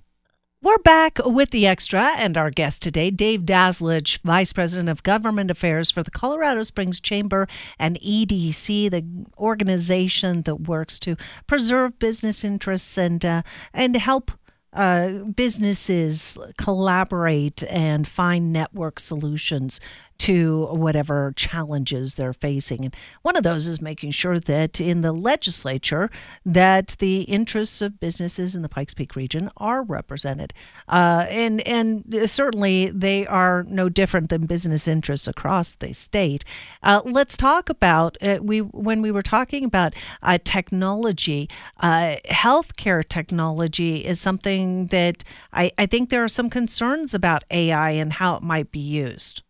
We're 0.64 0.78
back 0.78 1.20
with 1.26 1.50
the 1.50 1.68
extra 1.68 2.14
and 2.18 2.38
our 2.38 2.50
guest 2.50 2.84
today, 2.84 3.12
Dave 3.12 3.42
Dazlich, 3.42 4.20
Vice 4.20 4.54
President 4.54 4.88
of 4.88 5.04
Government 5.04 5.52
Affairs 5.52 5.92
for 5.92 6.04
the 6.04 6.10
Colorado 6.10 6.64
Springs 6.64 7.02
Chamber 7.02 7.48
and 7.78 8.00
EDC, 8.00 8.90
the 8.90 9.04
organization 9.38 10.44
that 10.44 10.62
works 10.62 11.00
to 11.00 11.18
preserve 11.48 12.00
business 12.00 12.46
interests 12.46 12.98
and 12.98 13.26
uh, 13.26 13.42
and 13.74 13.98
help 13.98 14.32
uh, 14.72 15.10
businesses 15.36 16.38
collaborate 16.58 17.64
and 17.64 18.08
find 18.08 18.54
network 18.54 19.02
solutions 19.02 19.82
to 20.20 20.68
whatever 20.68 21.34
challenges 21.36 22.16
they're 22.16 22.34
facing. 22.34 22.86
And 22.86 22.96
one 23.22 23.36
of 23.36 23.44
those 23.44 23.68
is 23.68 23.82
making 23.82 24.12
sure 24.12 24.40
that 24.40 24.80
in 24.80 25.02
the 25.02 25.12
legislature 25.12 26.10
that 26.46 26.96
the 27.00 27.22
interests 27.22 27.82
of 27.82 28.00
businesses 28.00 28.56
in 28.56 28.62
the 28.62 28.70
Pikes 28.70 28.94
Peak 28.94 29.16
region 29.16 29.50
are 29.58 29.84
represented. 29.84 30.54
Uh, 30.88 31.26
and 31.30 31.66
and 31.68 32.30
certainly 32.30 32.90
they 32.90 33.26
are 33.28 33.64
no 33.64 33.90
different 33.90 34.30
than 34.30 34.46
business 34.46 34.88
interests 34.88 35.28
across 35.28 35.74
the 35.76 35.94
state. 35.94 36.46
Uh, 36.82 37.02
let's 37.06 37.38
talk 37.38 37.70
about 37.70 38.18
uh, 38.22 38.40
we 38.42 38.60
when 38.60 39.02
we 39.02 39.12
were 39.12 39.22
talking 39.22 39.64
about 39.64 39.94
uh, 40.22 40.38
technology, 40.44 41.50
uh, 41.80 42.16
healthcare 42.30 43.08
technology 43.08 44.06
is 44.06 44.20
something 44.20 44.88
that 44.88 45.24
I, 45.52 45.72
I 45.78 45.86
think 45.86 46.10
there 46.10 46.24
are 46.24 46.30
some 46.30 46.50
concerns 46.50 47.14
about 47.14 47.44
AI 47.52 47.92
and 47.92 48.14
how 48.14 48.36
it 48.36 48.44
might 48.44 48.72
be 48.72 48.80
used. 48.80 49.44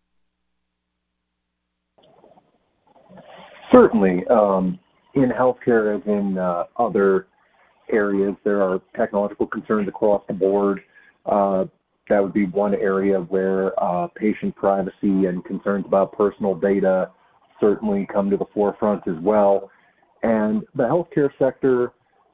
Certainly. 3.74 4.26
Um, 4.30 4.80
in 5.16 5.30
healthcare, 5.30 5.96
as 5.96 6.02
in 6.08 6.38
uh, 6.38 6.64
other 6.78 7.28
areas, 7.92 8.36
there 8.44 8.62
are 8.62 8.80
technological 8.96 9.48
concerns 9.48 9.88
across 9.88 10.24
the 10.28 10.34
board. 10.34 10.82
Uh, 11.26 11.66
that 12.10 12.22
would 12.22 12.34
be 12.34 12.46
one 12.46 12.74
area 12.76 13.20
where 13.20 13.72
uh, 13.82 14.08
patient 14.16 14.56
privacy 14.56 15.26
and 15.26 15.44
concerns 15.46 15.86
about 15.86 16.12
personal 16.18 16.56
data 16.56 17.10
certainly 17.60 18.08
come 18.12 18.30
to 18.30 18.38
the 18.38 18.46
forefront 18.54 19.08
as 19.08 19.16
well. 19.22 19.70
And 20.22 20.64
the 20.76 20.84
healthcare 20.84 21.30
sector 21.40 21.92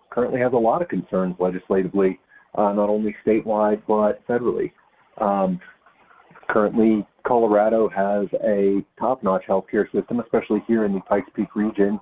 currently 0.10 0.40
has 0.40 0.54
a 0.54 0.58
lot 0.58 0.82
of 0.82 0.88
concerns 0.88 1.36
legislatively, 1.40 2.20
uh, 2.56 2.74
not 2.74 2.90
only 2.90 3.16
statewide 3.26 3.82
but 3.88 4.26
federally. 4.28 4.72
Um, 5.20 5.60
currently, 6.50 7.06
Colorado 7.26 7.90
has 7.90 8.28
a 8.44 8.84
top-notch 9.00 9.44
healthcare 9.48 9.92
system, 9.92 10.20
especially 10.20 10.64
here 10.68 10.86
in 10.86 10.94
the 10.94 11.02
Pikes 11.02 11.30
Peak 11.36 11.56
region. 11.56 12.00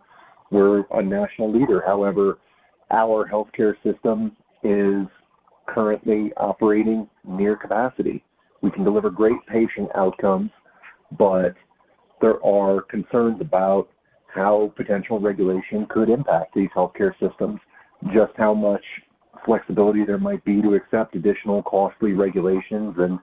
We're 0.51 0.85
a 0.91 1.01
national 1.01 1.51
leader. 1.51 1.83
However, 1.85 2.39
our 2.91 3.27
healthcare 3.29 3.75
system 3.83 4.35
is 4.63 5.07
currently 5.67 6.31
operating 6.37 7.07
near 7.27 7.55
capacity. 7.55 8.23
We 8.61 8.71
can 8.71 8.83
deliver 8.83 9.09
great 9.09 9.45
patient 9.47 9.89
outcomes, 9.95 10.51
but 11.17 11.53
there 12.21 12.43
are 12.43 12.81
concerns 12.81 13.41
about 13.41 13.89
how 14.33 14.73
potential 14.75 15.19
regulation 15.19 15.85
could 15.89 16.09
impact 16.09 16.55
these 16.55 16.69
healthcare 16.75 17.11
systems, 17.19 17.59
just 18.13 18.31
how 18.37 18.53
much 18.53 18.83
flexibility 19.45 20.05
there 20.05 20.17
might 20.17 20.43
be 20.45 20.61
to 20.61 20.73
accept 20.75 21.15
additional 21.15 21.61
costly 21.63 22.13
regulations, 22.13 22.95
and 22.97 23.19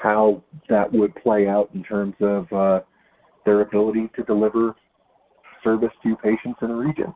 how 0.00 0.42
that 0.68 0.92
would 0.92 1.14
play 1.16 1.48
out 1.48 1.70
in 1.74 1.82
terms 1.82 2.14
of 2.20 2.52
uh, 2.52 2.80
their 3.44 3.62
ability 3.62 4.08
to 4.16 4.22
deliver 4.22 4.74
service 5.64 5.90
to 6.02 6.16
patients 6.16 6.58
in 6.62 6.70
a 6.70 6.74
region. 6.74 7.12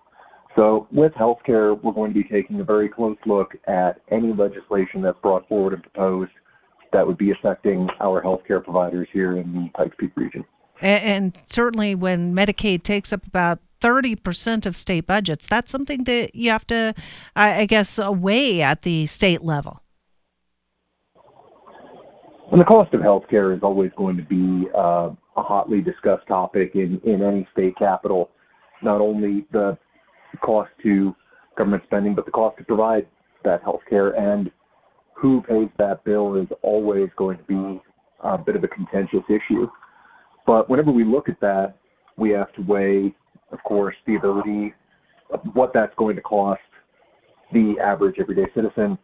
So 0.57 0.87
with 0.91 1.13
healthcare, 1.13 1.81
we're 1.83 1.93
going 1.93 2.13
to 2.13 2.23
be 2.23 2.29
taking 2.29 2.61
a 2.61 2.65
very 2.65 2.89
close 2.89 3.17
look 3.25 3.53
at 3.67 4.01
any 4.11 4.33
legislation 4.33 5.01
that's 5.01 5.19
brought 5.23 5.49
forward 5.49 5.73
and 5.75 5.83
proposed 5.83 6.33
that 6.93 7.07
would 7.07 7.17
be 7.17 7.31
affecting 7.31 7.89
our 8.01 8.23
healthcare 8.23 8.63
providers 8.63 9.09
here 9.13 9.39
in 9.39 9.53
the 9.55 9.71
Pikes 9.75 9.97
Peak 9.99 10.11
region. 10.15 10.45
And, 10.81 11.05
and 11.05 11.39
certainly 11.47 11.95
when 11.95 12.35
Medicaid 12.35 12.83
takes 12.83 13.13
up 13.13 13.27
about 13.27 13.61
30% 13.81 14.67
of 14.67 14.77
state 14.77 15.07
budgets, 15.07 15.47
that's 15.47 15.73
something 15.73 16.05
that 16.05 16.35
you 16.35 16.51
have 16.51 16.67
to, 16.67 16.95
I 17.35 17.65
guess, 17.67 17.99
weigh 17.99 18.61
at 18.61 18.83
the 18.83 19.07
state 19.07 19.43
level. 19.43 19.83
And 22.53 22.61
the 22.61 22.67
cost 22.67 22.93
of 22.93 23.01
healthcare 23.01 23.57
is 23.57 23.63
always 23.63 23.91
going 23.97 24.19
to 24.19 24.23
be 24.23 24.69
uh, 24.77 25.09
a 25.39 25.43
hotly 25.43 25.81
discussed 25.81 26.27
topic 26.29 26.73
in, 26.75 27.01
in 27.03 27.23
any 27.23 27.49
state 27.51 27.75
capital. 27.79 28.29
Not 28.83 29.01
only 29.01 29.47
the 29.53 29.79
cost 30.43 30.69
to 30.83 31.17
government 31.57 31.83
spending, 31.87 32.15
but 32.15 32.27
the 32.27 32.31
cost 32.31 32.59
to 32.59 32.65
provide 32.65 33.07
that 33.43 33.63
health 33.63 33.81
care 33.89 34.11
and 34.11 34.51
who 35.15 35.43
pays 35.49 35.71
that 35.79 36.05
bill 36.05 36.35
is 36.35 36.47
always 36.61 37.09
going 37.17 37.39
to 37.39 37.45
be 37.45 37.81
a 38.23 38.37
bit 38.37 38.55
of 38.55 38.63
a 38.65 38.69
contentious 38.69 39.25
issue. 39.31 39.67
But 40.47 40.69
whenever 40.69 40.93
we 40.93 41.05
look 41.05 41.31
at 41.31 41.41
that, 41.41 41.77
we 42.19 42.31
have 42.33 42.53
to 42.53 42.63
weigh, 42.63 43.15
of 43.51 43.63
course, 43.65 43.97
the 44.07 44.17
ability 44.17 44.75
of 45.33 45.41
what 45.55 45.73
that's 45.73 45.95
going 45.97 46.17
to 46.17 46.23
cost 46.23 46.61
the 47.55 47.77
average 47.83 48.17
everyday 48.21 48.45
citizen, 48.55 48.99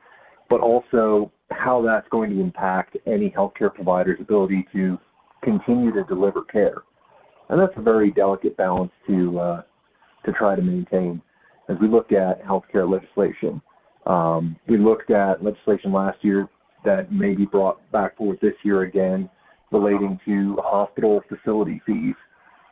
but 0.49 0.61
also 0.61 1.31
how 1.51 1.83
that's 1.83 2.09
going 2.11 2.31
to 2.31 2.41
impact 2.41 2.97
any 3.07 3.31
healthcare 3.31 3.73
provider's 3.73 4.21
ability 4.21 4.67
to 4.73 4.99
continue 5.43 5.93
to 5.93 6.05
deliver 6.05 6.43
care. 6.43 6.83
And 7.49 7.61
that's 7.61 7.73
a 7.77 7.83
very 7.83 8.11
delicate 8.11 8.57
balance 8.57 8.93
to 9.07 9.39
uh, 9.39 9.63
to 10.27 10.33
try 10.33 10.55
to 10.57 10.63
maintain. 10.63 11.23
As 11.69 11.77
we 11.81 11.89
look 11.89 12.13
at 12.13 12.45
healthcare 12.45 12.91
legislation, 12.91 13.61
um, 14.07 14.57
we 14.69 14.79
looked 14.79 15.11
at 15.11 15.45
legislation 15.45 15.93
last 15.93 16.19
year 16.23 16.49
that 16.85 17.13
may 17.13 17.35
be 17.35 17.45
brought 17.45 17.79
back 17.93 18.17
forward 18.17 18.39
this 18.41 18.55
year 18.65 18.83
again 18.83 19.29
relating 19.71 20.19
to 20.25 20.57
hospital 20.63 21.21
facility 21.29 21.81
fees, 21.85 22.15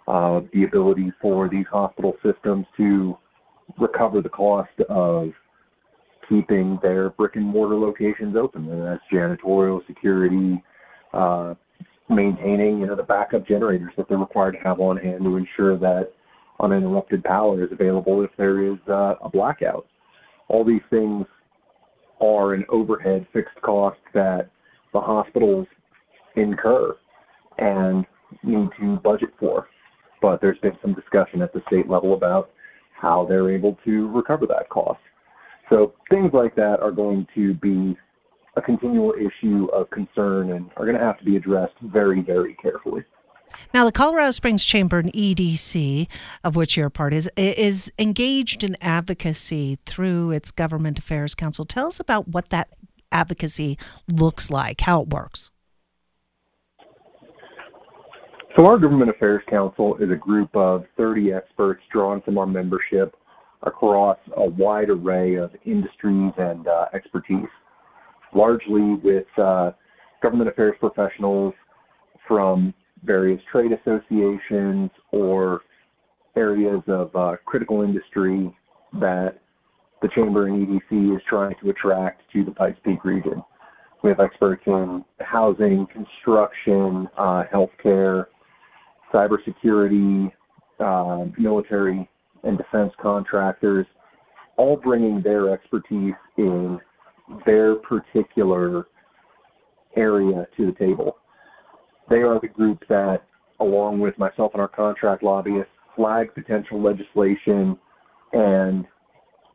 uh, 0.08 0.40
the 0.54 0.64
ability 0.64 1.12
for 1.20 1.48
these 1.48 1.66
hospital 1.70 2.14
systems 2.24 2.64
to 2.76 3.16
recover 3.78 4.22
the 4.22 4.28
cost 4.28 4.70
of 4.88 5.30
keeping 6.28 6.78
their 6.82 7.10
brick 7.10 7.36
and 7.36 7.44
mortar 7.44 7.76
locations 7.76 8.36
open, 8.36 8.68
and 8.70 8.82
that's 8.84 9.02
janitorial, 9.12 9.86
security, 9.86 10.62
uh, 11.12 11.54
maintaining 12.08 12.78
you 12.78 12.86
know 12.86 12.96
the 12.96 13.02
backup 13.02 13.46
generators 13.46 13.92
that 13.96 14.08
they're 14.08 14.18
required 14.18 14.52
to 14.52 14.58
have 14.58 14.80
on 14.80 14.96
hand 14.96 15.24
to 15.24 15.36
ensure 15.36 15.78
that 15.78 16.12
uninterrupted 16.60 17.22
power 17.24 17.62
is 17.62 17.70
available 17.72 18.22
if 18.22 18.30
there 18.36 18.64
is 18.72 18.78
uh, 18.88 19.14
a 19.22 19.28
blackout. 19.28 19.86
All 20.48 20.64
these 20.64 20.82
things 20.90 21.26
are 22.20 22.54
an 22.54 22.64
overhead 22.68 23.26
fixed 23.32 23.60
cost 23.62 23.98
that 24.14 24.50
the 24.92 25.00
hospitals 25.00 25.66
incur 26.36 26.96
and 27.58 28.06
need 28.42 28.68
to 28.80 28.96
budget 28.96 29.30
for. 29.38 29.68
But 30.22 30.40
there's 30.40 30.58
been 30.58 30.78
some 30.80 30.94
discussion 30.94 31.42
at 31.42 31.52
the 31.52 31.62
state 31.66 31.88
level 31.88 32.14
about 32.14 32.50
how 32.98 33.26
they're 33.28 33.50
able 33.50 33.76
to 33.84 34.10
recover 34.10 34.46
that 34.46 34.68
cost. 34.70 35.00
So 35.70 35.94
things 36.10 36.30
like 36.32 36.54
that 36.56 36.80
are 36.80 36.92
going 36.92 37.26
to 37.34 37.54
be 37.54 37.96
a 38.56 38.62
continual 38.62 39.12
issue 39.12 39.66
of 39.72 39.90
concern 39.90 40.52
and 40.52 40.70
are 40.76 40.84
going 40.84 40.98
to 40.98 41.04
have 41.04 41.18
to 41.18 41.24
be 41.24 41.36
addressed 41.36 41.74
very, 41.82 42.22
very 42.22 42.54
carefully. 42.54 43.04
Now, 43.72 43.84
the 43.84 43.92
Colorado 43.92 44.30
Springs 44.32 44.64
Chamber 44.64 44.98
and 44.98 45.12
EDC, 45.12 46.08
of 46.42 46.56
which 46.56 46.76
you're 46.76 46.86
a 46.86 46.90
part, 46.90 47.12
is 47.12 47.30
is 47.36 47.92
engaged 47.98 48.64
in 48.64 48.76
advocacy 48.80 49.78
through 49.86 50.32
its 50.32 50.50
Government 50.50 50.98
Affairs 50.98 51.34
Council. 51.34 51.64
Tell 51.64 51.86
us 51.86 52.00
about 52.00 52.28
what 52.28 52.48
that 52.50 52.68
advocacy 53.12 53.78
looks 54.08 54.50
like, 54.50 54.80
how 54.82 55.02
it 55.02 55.08
works. 55.08 55.50
So, 58.56 58.66
our 58.66 58.78
Government 58.78 59.10
Affairs 59.10 59.42
Council 59.48 59.96
is 59.96 60.10
a 60.10 60.16
group 60.16 60.54
of 60.56 60.84
30 60.96 61.32
experts 61.32 61.82
drawn 61.92 62.22
from 62.22 62.38
our 62.38 62.46
membership 62.46 63.14
across 63.62 64.18
a 64.36 64.44
wide 64.44 64.90
array 64.90 65.34
of 65.36 65.50
industries 65.64 66.32
and 66.38 66.66
uh, 66.68 66.86
expertise, 66.94 67.48
largely 68.34 68.94
with 69.02 69.26
uh, 69.38 69.72
government 70.22 70.48
affairs 70.48 70.74
professionals 70.80 71.54
from 72.26 72.74
various 73.04 73.40
trade 73.50 73.70
associations 73.72 74.90
or 75.12 75.60
areas 76.36 76.82
of 76.88 77.14
uh, 77.14 77.36
critical 77.44 77.82
industry 77.82 78.54
that 78.94 79.38
the 80.02 80.08
Chamber 80.14 80.46
and 80.46 80.66
EDC 80.66 81.16
is 81.16 81.22
trying 81.28 81.54
to 81.62 81.70
attract 81.70 82.22
to 82.32 82.44
the 82.44 82.50
Pikes 82.50 82.78
Peak 82.84 83.04
region. 83.04 83.42
We 84.02 84.10
have 84.10 84.20
experts 84.20 84.62
in 84.66 85.04
housing, 85.20 85.86
construction, 85.92 87.08
uh, 87.16 87.44
healthcare, 87.52 88.26
cybersecurity, 89.12 90.30
uh, 90.78 91.24
military 91.38 92.08
and 92.44 92.58
defense 92.58 92.92
contractors, 93.00 93.86
all 94.56 94.76
bringing 94.76 95.22
their 95.22 95.52
expertise 95.52 96.14
in 96.36 96.78
their 97.44 97.76
particular 97.76 98.86
area 99.96 100.46
to 100.56 100.66
the 100.66 100.72
table. 100.72 101.16
They 102.08 102.16
are 102.16 102.40
the 102.40 102.48
group 102.48 102.82
that, 102.88 103.22
along 103.60 104.00
with 104.00 104.16
myself 104.18 104.52
and 104.52 104.60
our 104.60 104.68
contract 104.68 105.22
lobbyists, 105.22 105.70
flag 105.96 106.34
potential 106.34 106.80
legislation 106.80 107.76
and 108.32 108.86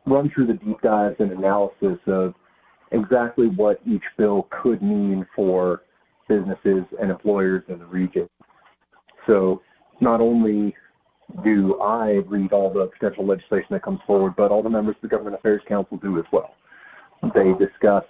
run 0.06 0.32
through 0.34 0.48
the 0.48 0.54
deep 0.54 0.82
dives 0.82 1.16
and 1.20 1.32
analysis 1.32 2.00
of 2.08 2.34
exactly 2.92 3.48
what 3.48 3.80
each 3.86 4.04
bill 4.18 4.48
could 4.62 4.82
mean 4.82 5.26
for 5.36 5.84
businesses 6.28 6.84
and 7.00 7.12
employers 7.12 7.64
in 7.68 7.80
the 7.80 7.86
region. 7.86 8.28
So 9.28 9.62
not 10.00 10.20
only 10.20 10.76
do 11.44 11.80
I 11.82 12.22
read 12.28 12.54
all 12.54 12.72
the 12.72 12.90
potential 13.00 13.26
legislation 13.26 13.68
that 13.72 13.84
comes 13.84 14.00
forward, 14.06 14.34
but 14.38 14.52
all 14.52 14.64
the 14.64 14.70
members 14.70 14.96
of 14.96 15.02
the 15.02 15.08
Government 15.08 15.36
Affairs 15.36 15.62
Council 15.68 15.98
do 15.98 16.18
as 16.20 16.26
well. 16.32 16.56
They 17.34 17.54
discuss 17.64 18.04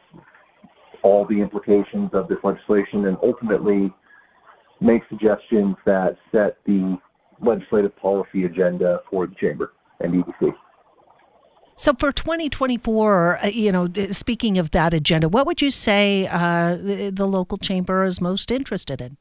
all 1.03 1.25
the 1.25 1.41
implications 1.41 2.11
of 2.13 2.27
this 2.27 2.37
legislation 2.43 3.05
and 3.05 3.17
ultimately 3.23 3.93
make 4.79 5.01
suggestions 5.09 5.75
that 5.85 6.17
set 6.31 6.57
the 6.65 6.97
legislative 7.41 7.95
policy 7.97 8.45
agenda 8.45 8.99
for 9.09 9.27
the 9.27 9.35
chamber 9.39 9.73
and 9.99 10.13
EDC. 10.13 10.53
So 11.75 11.93
for 11.93 12.11
2024, 12.11 13.37
uh, 13.37 13.47
you 13.47 13.71
know, 13.71 13.87
speaking 14.11 14.57
of 14.57 14.71
that 14.71 14.93
agenda, 14.93 15.27
what 15.27 15.47
would 15.47 15.61
you 15.61 15.71
say 15.71 16.27
uh, 16.27 16.75
the, 16.75 17.09
the 17.09 17.25
local 17.25 17.57
chamber 17.57 18.03
is 18.03 18.21
most 18.21 18.51
interested 18.51 19.01
in? 19.01 19.17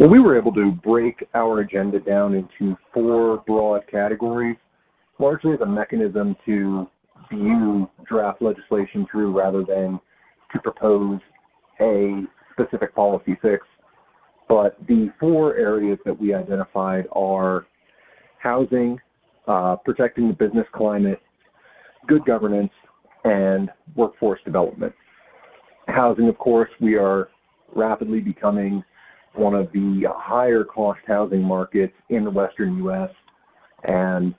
Well, 0.00 0.08
we 0.08 0.18
were 0.18 0.38
able 0.38 0.54
to 0.54 0.72
break 0.82 1.28
our 1.34 1.60
agenda 1.60 2.00
down 2.00 2.32
into 2.32 2.74
four 2.94 3.44
broad 3.46 3.82
categories, 3.86 4.56
largely 5.18 5.52
as 5.52 5.60
a 5.60 5.66
mechanism 5.66 6.34
to 6.46 6.88
view 7.30 7.86
draft 8.08 8.40
legislation 8.40 9.06
through 9.12 9.38
rather 9.38 9.62
than 9.62 10.00
to 10.54 10.58
propose 10.60 11.20
a 11.82 12.22
specific 12.54 12.94
policy 12.94 13.36
fix. 13.42 13.66
But 14.48 14.78
the 14.88 15.12
four 15.20 15.56
areas 15.56 15.98
that 16.06 16.18
we 16.18 16.32
identified 16.32 17.04
are 17.12 17.66
housing, 18.38 18.98
uh, 19.48 19.76
protecting 19.84 20.28
the 20.28 20.34
business 20.34 20.66
climate, 20.72 21.20
good 22.08 22.24
governance, 22.24 22.72
and 23.24 23.68
workforce 23.94 24.40
development. 24.46 24.94
Housing, 25.88 26.26
of 26.26 26.38
course, 26.38 26.70
we 26.80 26.94
are 26.94 27.28
rapidly 27.76 28.20
becoming 28.20 28.82
one 29.34 29.54
of 29.54 29.70
the 29.72 30.04
higher 30.14 30.64
cost 30.64 31.00
housing 31.06 31.42
markets 31.42 31.94
in 32.08 32.24
the 32.24 32.30
Western 32.30 32.76
U.S. 32.78 33.10
And 33.84 34.34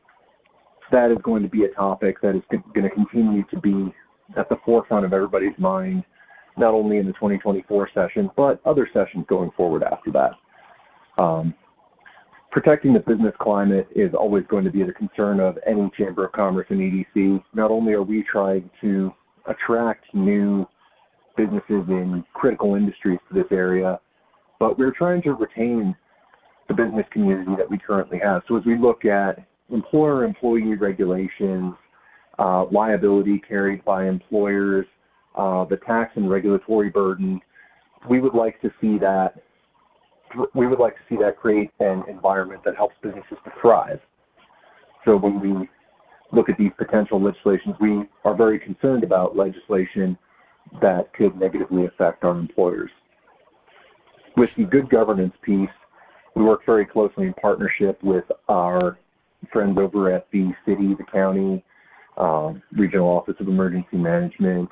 that 0.92 1.12
is 1.12 1.18
going 1.24 1.44
to 1.44 1.50
be 1.50 1.64
a 1.64 1.70
topic 1.70 2.22
that 2.22 2.36
is 2.36 2.42
going 2.74 2.88
to 2.88 2.90
continue 2.90 3.44
to 3.52 3.60
be 3.60 3.94
at 4.38 4.50
the 4.50 4.58
forefront 4.66 5.06
of 5.06 5.14
everybody's 5.14 5.58
mind, 5.58 6.04
not 6.58 6.74
only 6.74 6.98
in 6.98 7.06
the 7.06 7.14
2024 7.14 7.90
session, 7.94 8.30
but 8.36 8.62
other 8.66 8.88
sessions 8.94 9.26
going 9.28 9.52
forward 9.56 9.84
after 9.84 10.12
that. 10.12 10.32
Um, 11.22 11.54
protecting 12.52 12.94
the 12.94 13.00
business 13.00 13.34
climate 13.40 13.88
is 13.96 14.14
always 14.14 14.44
going 14.50 14.66
to 14.66 14.72
be 14.72 14.84
the 14.84 14.94
concern 14.94 15.40
of 15.40 15.58
any 15.66 15.90
Chamber 15.98 16.26
of 16.26 16.34
Commerce 16.34 16.68
and 16.70 16.80
EDC. 16.80 17.44
Not 17.54 17.72
only 17.72 17.94
are 17.94 18.04
we 18.04 18.24
trying 18.30 18.70
to 18.82 19.14
attract 19.48 20.14
new 20.14 20.68
businesses 21.38 21.84
in 21.88 22.24
critical 22.34 22.76
industries 22.76 23.20
to 23.30 23.34
this 23.34 23.52
area, 23.52 24.00
but 24.62 24.78
we're 24.78 24.94
trying 24.94 25.24
to 25.24 25.34
retain 25.34 25.96
the 26.68 26.76
business 26.76 27.06
community 27.12 27.54
that 27.58 27.68
we 27.68 27.80
currently 27.80 28.20
have. 28.24 28.44
So 28.48 28.58
as 28.58 28.64
we 28.64 28.78
look 28.78 29.06
at 29.06 29.44
employer 29.72 30.24
employee 30.24 30.76
regulations, 30.76 31.74
uh, 32.38 32.66
liability 32.72 33.42
carried 33.46 33.84
by 33.84 34.08
employers, 34.08 34.86
uh, 35.36 35.66
the 35.66 35.78
tax 35.78 36.12
and 36.16 36.30
regulatory 36.30 36.92
burden, 36.92 37.42
we 38.08 38.20
would 38.22 38.36
like 38.36 38.62
to 38.62 38.70
see 38.80 39.00
that 39.00 39.42
we 40.54 40.68
would 40.68 40.80
like 40.80 40.94
to 40.94 41.02
see 41.10 41.16
that 41.16 41.38
create 41.38 41.72
an 41.80 42.04
environment 42.08 42.62
that 42.64 42.76
helps 42.76 42.94
businesses 43.02 43.38
to 43.44 43.52
thrive. 43.60 44.00
So 45.06 45.18
when 45.18 45.40
we 45.42 45.68
look 46.32 46.50
at 46.50 46.58
these 46.60 46.72
potential 46.78 47.22
legislations, 47.22 47.76
we 47.82 48.04
are 48.26 48.36
very 48.36 48.60
concerned 48.60 49.04
about 49.04 49.36
legislation 49.36 50.18
that 50.82 51.12
could 51.16 51.36
negatively 51.38 51.86
affect 51.88 52.24
our 52.24 52.38
employers. 52.38 52.92
With 54.38 54.56
the 54.56 54.64
good 54.64 54.90
governance 54.90 55.34
piece, 55.42 55.70
we 56.36 56.44
work 56.44 56.66
very 56.66 56.86
closely 56.86 57.28
in 57.28 57.34
partnership 57.34 58.02
with 58.04 58.24
our 58.48 58.98
friends 59.52 59.78
over 59.78 60.14
at 60.14 60.28
the 60.32 60.52
city, 60.66 60.96
the 60.96 61.06
county, 61.12 61.64
um, 62.18 62.62
Regional 62.72 63.08
Office 63.08 63.36
of 63.40 63.48
Emergency 63.48 63.98
Management, 63.98 64.70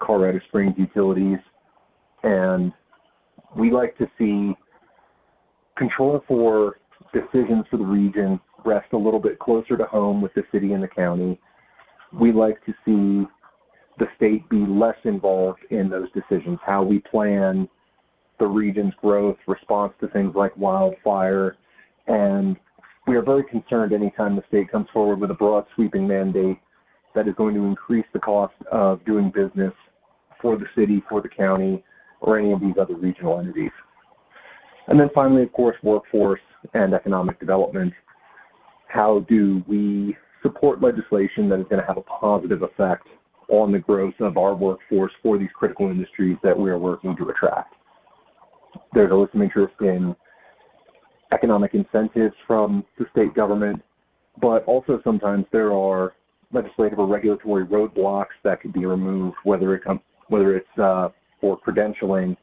Colorado 0.00 0.38
Springs 0.48 0.74
Utilities, 0.76 1.38
and 2.22 2.72
we 3.56 3.70
like 3.70 3.96
to 3.98 4.06
see 4.18 4.54
control 5.76 6.22
for 6.28 6.76
decisions 7.12 7.64
for 7.70 7.76
the 7.78 7.84
region 7.84 8.40
rest 8.64 8.92
a 8.92 8.96
little 8.96 9.20
bit 9.20 9.38
closer 9.38 9.76
to 9.76 9.84
home 9.84 10.20
with 10.20 10.32
the 10.34 10.42
city 10.52 10.72
and 10.72 10.82
the 10.82 10.88
county. 10.88 11.40
We 12.12 12.32
like 12.32 12.64
to 12.66 12.72
see 12.84 13.26
the 13.98 14.06
state 14.16 14.48
be 14.48 14.64
less 14.66 14.96
involved 15.04 15.60
in 15.70 15.90
those 15.90 16.08
decisions, 16.12 16.58
how 16.64 16.82
we 16.82 17.00
plan 17.00 17.68
the 18.38 18.46
region's 18.46 18.94
growth, 19.00 19.36
response 19.46 19.92
to 20.00 20.08
things 20.08 20.34
like 20.34 20.56
wildfire, 20.56 21.56
and 22.06 22.56
we 23.06 23.16
are 23.16 23.22
very 23.22 23.44
concerned 23.44 23.92
anytime 23.92 24.36
the 24.36 24.44
state 24.48 24.70
comes 24.70 24.86
forward 24.92 25.20
with 25.20 25.30
a 25.30 25.34
broad 25.34 25.64
sweeping 25.74 26.06
mandate 26.06 26.58
that 27.14 27.28
is 27.28 27.34
going 27.36 27.54
to 27.54 27.64
increase 27.64 28.06
the 28.12 28.18
cost 28.18 28.54
of 28.70 29.04
doing 29.04 29.30
business 29.30 29.72
for 30.40 30.56
the 30.56 30.66
city, 30.76 31.02
for 31.08 31.20
the 31.20 31.28
county, 31.28 31.82
or 32.20 32.38
any 32.38 32.52
of 32.52 32.60
these 32.60 32.74
other 32.80 32.94
regional 32.94 33.38
entities. 33.38 33.70
And 34.88 34.98
then 34.98 35.10
finally, 35.14 35.42
of 35.42 35.52
course, 35.52 35.76
workforce 35.82 36.40
and 36.74 36.94
economic 36.94 37.38
development. 37.38 37.92
How 38.88 39.24
do 39.28 39.62
we 39.66 40.16
support 40.42 40.82
legislation 40.82 41.48
that 41.48 41.60
is 41.60 41.66
going 41.68 41.80
to 41.80 41.86
have 41.86 41.96
a 41.96 42.02
positive 42.02 42.62
effect 42.62 43.06
on 43.48 43.72
the 43.72 43.78
growth 43.78 44.14
of 44.20 44.36
our 44.36 44.54
workforce 44.54 45.12
for 45.22 45.38
these 45.38 45.50
critical 45.54 45.88
industries 45.88 46.36
that 46.42 46.58
we 46.58 46.70
are 46.70 46.78
working 46.78 47.16
to 47.16 47.28
attract? 47.28 47.74
There's 48.94 49.10
always 49.10 49.30
some 49.32 49.42
interest 49.42 49.74
in 49.80 50.14
economic 51.32 51.74
incentives 51.74 52.34
from 52.46 52.84
the 52.98 53.06
state 53.12 53.34
government, 53.34 53.82
but 54.40 54.64
also 54.64 55.00
sometimes 55.02 55.46
there 55.52 55.72
are 55.72 56.14
legislative 56.52 56.98
or 56.98 57.06
regulatory 57.06 57.66
roadblocks 57.66 58.36
that 58.44 58.60
could 58.60 58.72
be 58.72 58.84
removed, 58.84 59.36
whether 59.44 59.74
it 59.74 59.84
comes 59.84 60.00
whether 60.28 60.56
it's 60.56 60.78
uh, 60.78 61.08
for 61.40 61.58
credentialing 61.60 62.36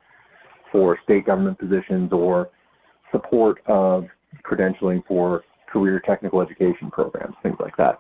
for 0.72 0.98
state 1.04 1.26
government 1.26 1.58
positions 1.58 2.12
or 2.12 2.50
support 3.12 3.62
of 3.68 4.06
credentialing 4.44 5.04
for 5.08 5.44
career 5.72 6.02
technical 6.06 6.42
education 6.42 6.92
programs, 6.92 7.36
things 7.42 7.56
like 7.60 7.76
that. 7.78 8.00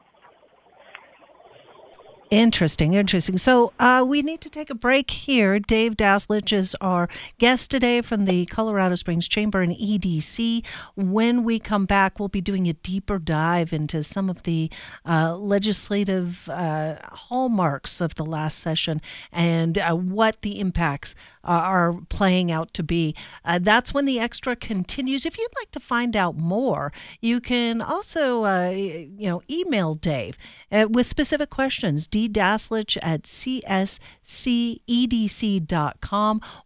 Interesting, 2.30 2.94
interesting. 2.94 3.40
So 3.40 3.74
uh, 3.80 4.06
we 4.08 4.22
need 4.22 4.40
to 4.42 4.52
take 4.52 4.70
a 4.70 4.76
break 4.76 5.10
here. 5.10 5.58
Dave 5.58 5.98
Dazlich 5.98 6.54
is 6.54 6.76
our 6.80 7.10
guest 7.40 7.72
today 7.72 8.02
from 8.02 8.26
the 8.26 8.46
Colorado 8.46 8.94
Springs 8.94 9.28
Chamber 9.28 9.64
and 9.64 9.76
EDC. 9.76 10.64
When 10.96 11.44
we 11.44 11.58
come 11.58 11.88
back, 11.88 12.20
we'll 12.20 12.30
be 12.30 12.40
doing 12.40 12.68
a 12.68 12.74
deeper 12.74 13.18
dive 13.18 13.74
into 13.74 14.04
some 14.04 14.30
of 14.30 14.44
the 14.44 14.70
uh, 15.08 15.38
legislative 15.38 16.48
uh, 16.50 16.98
hallmarks 17.04 18.00
of 18.00 18.14
the 18.14 18.26
last 18.26 18.60
session 18.60 19.02
and 19.32 19.80
uh, 19.80 19.96
what 19.96 20.44
the 20.44 20.60
impacts 20.60 21.16
are 21.44 21.96
playing 22.10 22.52
out 22.52 22.74
to 22.74 22.84
be. 22.84 23.16
Uh, 23.46 23.60
that's 23.60 23.94
when 23.94 24.06
the 24.06 24.20
extra 24.20 24.56
continues. 24.56 25.26
If 25.26 25.38
you'd 25.38 25.56
like 25.60 25.72
to 25.72 25.80
find 25.80 26.16
out 26.16 26.38
more, 26.38 26.92
you 27.22 27.40
can 27.40 27.82
also 27.82 28.46
uh, 28.46 28.70
you 28.70 29.28
know 29.30 29.42
email 29.50 29.96
Dave 29.96 30.38
with 30.72 31.08
specific 31.08 31.50
questions 31.50 32.08
ddazlich 32.08 32.98
at 33.02 33.24
cscedc.com, 33.24 34.02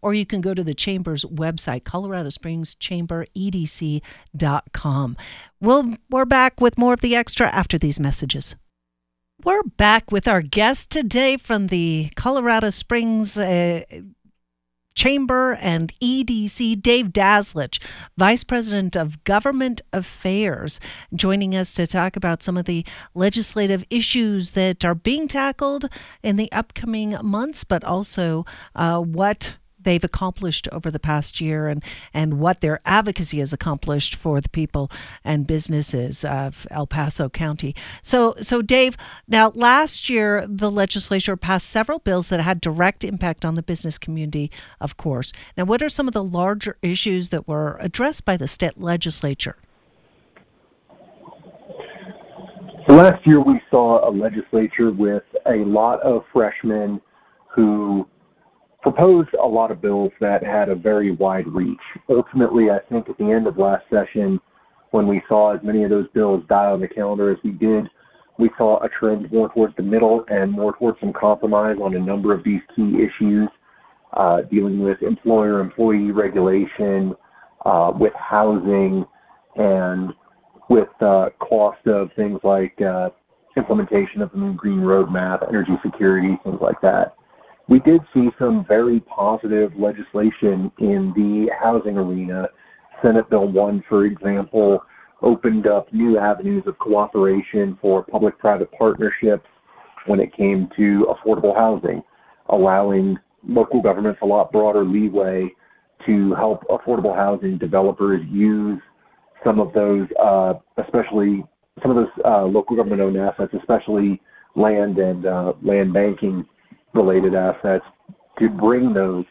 or 0.01 0.13
you 0.13 0.25
can 0.25 0.41
go 0.41 0.53
to 0.53 0.63
the 0.63 0.73
Chamber's 0.73 1.23
website, 1.25 1.83
Colorado 1.83 2.29
Springs 2.29 2.75
Chamber 2.75 3.25
EDC.com. 3.35 5.17
We'll, 5.59 5.95
we're 6.09 6.25
back 6.25 6.59
with 6.59 6.77
more 6.77 6.93
of 6.93 7.01
the 7.01 7.15
extra 7.15 7.47
after 7.47 7.77
these 7.77 7.99
messages. 7.99 8.55
We're 9.43 9.63
back 9.63 10.11
with 10.11 10.27
our 10.27 10.41
guest 10.41 10.89
today 10.89 11.37
from 11.37 11.67
the 11.67 12.09
Colorado 12.15 12.69
Springs 12.69 13.37
uh, 13.37 13.81
Chamber 14.95 15.55
and 15.55 15.93
EDC, 15.99 16.81
Dave 16.81 17.07
Dazlich, 17.07 17.81
Vice 18.17 18.43
President 18.43 18.95
of 18.95 19.23
Government 19.23 19.81
Affairs, 19.91 20.79
joining 21.13 21.55
us 21.55 21.73
to 21.73 21.87
talk 21.87 22.15
about 22.15 22.43
some 22.43 22.57
of 22.57 22.65
the 22.65 22.85
legislative 23.13 23.83
issues 23.89 24.51
that 24.51 24.85
are 24.85 24.95
being 24.95 25.27
tackled 25.27 25.89
in 26.21 26.35
the 26.35 26.51
upcoming 26.51 27.17
months, 27.23 27.63
but 27.63 27.83
also 27.83 28.45
uh, 28.75 28.99
what 28.99 29.57
they've 29.83 30.03
accomplished 30.03 30.67
over 30.71 30.89
the 30.89 30.99
past 30.99 31.41
year 31.41 31.67
and, 31.67 31.83
and 32.13 32.39
what 32.39 32.61
their 32.61 32.79
advocacy 32.85 33.39
has 33.39 33.53
accomplished 33.53 34.15
for 34.15 34.41
the 34.41 34.49
people 34.49 34.91
and 35.23 35.47
businesses 35.47 36.23
of 36.25 36.67
El 36.71 36.87
Paso 36.87 37.29
County. 37.29 37.75
So, 38.01 38.35
so 38.41 38.61
Dave, 38.61 38.97
now 39.27 39.51
last 39.55 40.09
year 40.09 40.45
the 40.47 40.71
legislature 40.71 41.37
passed 41.37 41.69
several 41.69 41.99
bills 41.99 42.29
that 42.29 42.39
had 42.39 42.61
direct 42.61 43.03
impact 43.03 43.45
on 43.45 43.55
the 43.55 43.63
business 43.63 43.97
community, 43.97 44.51
of 44.79 44.97
course. 44.97 45.31
Now, 45.57 45.65
what 45.65 45.81
are 45.81 45.89
some 45.89 46.07
of 46.07 46.13
the 46.13 46.23
larger 46.23 46.77
issues 46.81 47.29
that 47.29 47.47
were 47.47 47.77
addressed 47.79 48.25
by 48.25 48.37
the 48.37 48.47
state 48.47 48.79
legislature? 48.79 49.57
last 52.93 53.25
year 53.25 53.41
we 53.41 53.59
saw 53.71 54.07
a 54.07 54.11
legislature 54.11 54.91
with 54.91 55.23
a 55.47 55.65
lot 55.65 55.99
of 56.01 56.23
freshmen 56.31 57.01
who 57.47 58.07
proposed 58.83 59.29
a 59.41 59.47
lot 59.47 59.71
of 59.71 59.81
bills 59.81 60.11
that 60.19 60.43
had 60.43 60.69
a 60.69 60.75
very 60.75 61.11
wide 61.11 61.47
reach. 61.47 61.79
Ultimately, 62.09 62.69
I 62.69 62.79
think 62.89 63.09
at 63.09 63.17
the 63.17 63.31
end 63.31 63.47
of 63.47 63.57
last 63.57 63.85
session, 63.89 64.39
when 64.91 65.07
we 65.07 65.23
saw 65.27 65.55
as 65.55 65.63
many 65.63 65.83
of 65.85 65.89
those 65.89 66.05
bills 66.13 66.43
die 66.49 66.65
on 66.65 66.81
the 66.81 66.87
calendar 66.87 67.31
as 67.31 67.37
we 67.43 67.51
did, 67.51 67.85
we 68.37 68.51
saw 68.57 68.83
a 68.83 68.89
trend 68.89 69.31
more 69.31 69.51
towards 69.53 69.75
the 69.77 69.83
middle 69.83 70.25
and 70.27 70.51
more 70.51 70.75
towards 70.77 70.99
some 70.99 71.13
compromise 71.13 71.77
on 71.81 71.95
a 71.95 71.99
number 71.99 72.33
of 72.33 72.43
these 72.43 72.59
key 72.75 72.97
issues, 72.97 73.47
uh, 74.17 74.41
dealing 74.51 74.83
with 74.83 75.01
employer 75.01 75.61
employee 75.61 76.11
regulation, 76.11 77.15
uh, 77.65 77.91
with 77.97 78.13
housing, 78.13 79.05
and 79.55 80.11
with 80.69 80.89
uh, 81.01 81.29
cost 81.39 81.85
of 81.87 82.09
things 82.17 82.39
like 82.43 82.77
uh, 82.81 83.09
implementation 83.55 84.21
of 84.21 84.31
the 84.31 84.37
new 84.37 84.53
green 84.53 84.79
roadmap, 84.79 85.47
energy 85.47 85.73
security, 85.83 86.37
things 86.43 86.57
like 86.59 86.79
that 86.81 87.15
we 87.69 87.79
did 87.79 88.01
see 88.13 88.29
some 88.37 88.65
very 88.67 88.99
positive 89.01 89.71
legislation 89.77 90.71
in 90.79 91.13
the 91.15 91.47
housing 91.61 91.97
arena. 91.97 92.47
Senate 93.01 93.29
Bill 93.29 93.47
1, 93.47 93.83
for 93.87 94.05
example, 94.05 94.83
opened 95.21 95.67
up 95.67 95.91
new 95.93 96.17
avenues 96.17 96.63
of 96.67 96.77
cooperation 96.79 97.77
for 97.81 98.03
public 98.03 98.37
private 98.37 98.69
partnerships 98.77 99.47
when 100.05 100.19
it 100.19 100.35
came 100.35 100.69
to 100.75 101.07
affordable 101.09 101.55
housing, 101.55 102.03
allowing 102.49 103.17
local 103.47 103.81
governments 103.81 104.19
a 104.21 104.25
lot 104.25 104.51
broader 104.51 104.83
leeway 104.83 105.49
to 106.05 106.33
help 106.35 106.63
affordable 106.69 107.15
housing 107.15 107.57
developers 107.57 108.21
use 108.29 108.81
some 109.43 109.59
of 109.59 109.71
those, 109.73 110.07
uh, 110.21 110.53
especially 110.83 111.43
some 111.81 111.91
of 111.91 111.97
those 111.97 112.25
uh, 112.25 112.43
local 112.43 112.75
government 112.75 113.01
owned 113.01 113.17
assets, 113.17 113.53
especially 113.57 114.21
land 114.55 114.97
and 114.97 115.25
uh, 115.25 115.53
land 115.61 115.93
banking 115.93 116.45
related 116.93 117.35
assets 117.35 117.85
to 118.39 118.49
bring 118.49 118.93
those 118.93 119.25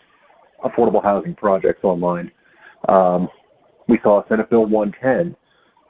affordable 0.64 1.02
housing 1.02 1.34
projects 1.34 1.84
online. 1.84 2.30
Um, 2.88 3.28
we 3.88 3.98
saw 4.02 4.26
Senate 4.28 4.48
Bill 4.50 4.66
110 4.66 5.36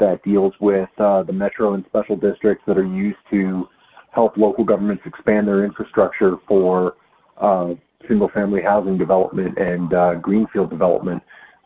that 0.00 0.22
deals 0.24 0.54
with 0.61 0.88
uh, 0.98 1.22
the 1.22 1.32
metro 1.32 1.74
and 1.74 1.85
special 1.87 2.16
districts 2.16 2.64
that 2.66 2.78
are 2.78 2.87
used 2.87 3.18
to 3.30 3.68
help 4.11 4.37
local 4.37 4.64
governments 4.64 5.02
expand 5.06 5.46
their 5.46 5.64
infrastructure 5.64 6.37
for 6.46 6.94
uh, 7.40 7.74
single 8.08 8.28
family 8.28 8.62
housing 8.62 8.98
development 8.98 9.56
and 9.58 9.94
uh, 9.94 10.14
greenfield 10.14 10.70
development 10.70 11.22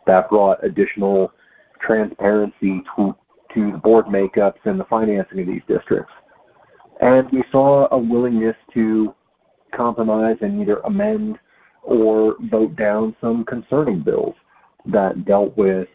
that 0.07 0.29
brought 0.29 0.63
additional 0.65 1.33
transparency 1.81 2.83
to, 2.97 3.15
to 3.55 3.73
the 3.73 3.79
board 3.79 4.07
makeups 4.07 4.59
and 4.65 4.79
the 4.79 4.85
financing 4.85 5.41
of 5.41 5.47
these 5.47 5.63
districts. 5.67 6.13
And 7.01 7.31
we 7.31 7.43
saw 7.51 7.89
a 7.91 7.99
willingness 7.99 8.57
to 8.75 9.15
compromise 9.75 10.37
and 10.41 10.61
either 10.61 10.79
amend 10.81 11.39
or 11.83 12.37
vote 12.51 12.75
down 12.77 13.15
some 13.21 13.45
concerning 13.45 14.03
bills 14.03 14.35
that 14.87 15.25
dealt 15.25 15.57
with 15.57 15.89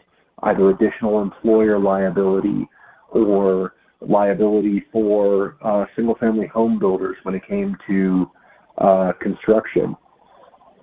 either 0.43 0.69
additional 0.69 1.21
employer 1.21 1.79
liability 1.79 2.67
or 3.09 3.73
liability 4.01 4.83
for 4.91 5.57
uh, 5.63 5.85
single 5.95 6.15
family 6.15 6.47
home 6.47 6.79
builders 6.79 7.17
when 7.23 7.35
it 7.35 7.45
came 7.47 7.77
to 7.87 8.29
uh, 8.77 9.11
construction. 9.21 9.95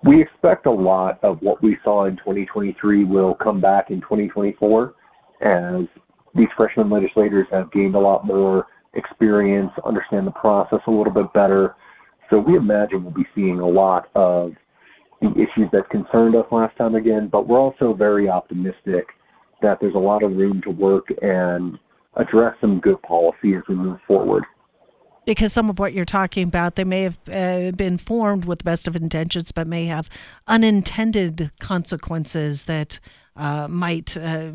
We 0.04 0.22
expect 0.22 0.66
a 0.66 0.70
lot 0.70 1.18
of 1.24 1.38
what 1.40 1.62
we 1.62 1.76
saw 1.82 2.04
in 2.04 2.16
2023 2.18 3.04
will 3.04 3.34
come 3.34 3.60
back 3.60 3.90
in 3.90 4.00
2024 4.00 4.94
as 5.40 5.82
these 6.34 6.48
freshman 6.56 6.90
legislators 6.90 7.46
have 7.50 7.72
gained 7.72 7.96
a 7.96 7.98
lot 7.98 8.24
more 8.24 8.66
experience, 8.94 9.70
understand 9.84 10.26
the 10.26 10.32
process 10.32 10.80
a 10.86 10.90
little 10.90 11.12
bit 11.12 11.32
better. 11.32 11.74
So 12.30 12.38
we 12.38 12.56
imagine 12.56 13.04
we'll 13.04 13.12
be 13.12 13.26
seeing 13.34 13.58
a 13.58 13.68
lot 13.68 14.08
of 14.14 14.52
the 15.20 15.30
issues 15.32 15.68
that 15.72 15.88
concerned 15.90 16.36
us 16.36 16.46
last 16.52 16.76
time 16.76 16.94
again, 16.94 17.28
but 17.30 17.48
we're 17.48 17.58
also 17.58 17.94
very 17.94 18.28
optimistic 18.28 19.06
that 19.62 19.78
there's 19.80 19.94
a 19.94 19.98
lot 19.98 20.22
of 20.22 20.36
room 20.36 20.60
to 20.62 20.70
work 20.70 21.06
and 21.22 21.78
address 22.16 22.54
some 22.60 22.80
good 22.80 23.00
policy 23.02 23.54
as 23.54 23.62
we 23.68 23.74
move 23.74 23.98
forward. 24.06 24.44
Because 25.26 25.52
some 25.52 25.68
of 25.68 25.78
what 25.78 25.92
you're 25.92 26.04
talking 26.04 26.44
about, 26.44 26.76
they 26.76 26.84
may 26.84 27.02
have 27.02 27.18
uh, 27.30 27.72
been 27.72 27.98
formed 27.98 28.44
with 28.46 28.60
the 28.60 28.64
best 28.64 28.88
of 28.88 28.96
intentions, 28.96 29.52
but 29.52 29.66
may 29.66 29.86
have 29.86 30.08
unintended 30.46 31.50
consequences 31.60 32.64
that 32.64 32.98
uh, 33.36 33.68
might 33.68 34.16
uh, 34.16 34.52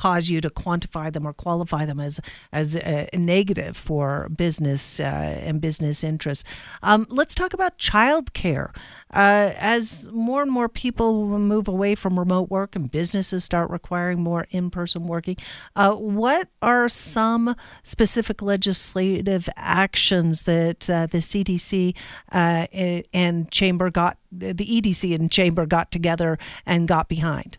cause 0.00 0.30
you 0.30 0.40
to 0.40 0.48
quantify 0.48 1.12
them 1.12 1.26
or 1.26 1.34
qualify 1.34 1.84
them 1.84 2.00
as 2.00 2.20
as 2.52 2.74
a 2.74 3.06
negative 3.12 3.76
for 3.76 4.30
business 4.34 4.98
uh, 4.98 5.02
and 5.02 5.60
business 5.60 6.02
interests. 6.02 6.42
Um, 6.82 7.06
let's 7.10 7.34
talk 7.34 7.52
about 7.52 7.76
childcare. 7.76 8.74
Uh, 9.12 9.52
as 9.58 10.08
more 10.10 10.40
and 10.40 10.50
more 10.50 10.70
people 10.70 11.26
move 11.38 11.68
away 11.68 11.94
from 11.94 12.18
remote 12.18 12.48
work 12.48 12.74
and 12.74 12.90
businesses 12.90 13.44
start 13.44 13.68
requiring 13.68 14.22
more 14.22 14.46
in-person 14.50 15.06
working, 15.06 15.36
uh, 15.76 15.92
what 15.92 16.48
are 16.62 16.88
some 16.88 17.54
specific 17.82 18.40
legislative 18.40 19.50
actions 19.56 20.44
that 20.44 20.88
uh, 20.88 21.06
the 21.06 21.18
CDC 21.18 21.94
uh, 22.32 22.66
and 23.12 23.50
Chamber 23.50 23.90
got, 23.90 24.16
the 24.32 24.54
EDC 24.54 25.14
and 25.14 25.30
Chamber 25.30 25.66
got 25.66 25.90
together 25.90 26.38
and 26.64 26.88
got 26.88 27.06
behind? 27.06 27.58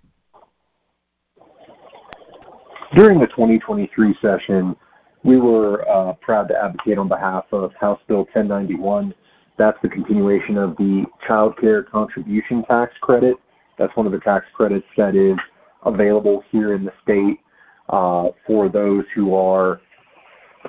During 2.96 3.22
the 3.22 3.28
2023 3.28 4.16
session, 4.22 4.76
we 5.24 5.38
were 5.38 5.88
uh, 5.90 6.12
proud 6.16 6.50
to 6.50 6.56
advocate 6.62 6.98
on 6.98 7.08
behalf 7.08 7.46
of 7.54 7.72
House 7.80 8.02
Bill 8.10 8.26
1091. 8.34 9.14
That's 9.58 9.78
the 9.82 9.88
continuation 9.88 10.58
of 10.58 10.76
the 10.76 11.06
Child 11.26 11.58
Care 11.58 11.84
Contribution 11.84 12.66
Tax 12.68 12.92
Credit. 13.00 13.36
That's 13.80 13.96
one 13.96 14.08
of 14.08 14.12
the 14.12 14.20
tax 14.20 14.46
credits 14.54 14.86
that 14.98 15.16
is 15.16 15.38
available 15.86 16.44
here 16.52 16.76
in 16.76 16.84
the 16.84 16.92
state 17.02 17.40
uh, 17.88 18.30
for 18.46 18.68
those 18.68 19.06
who 19.16 19.36
are 19.36 19.80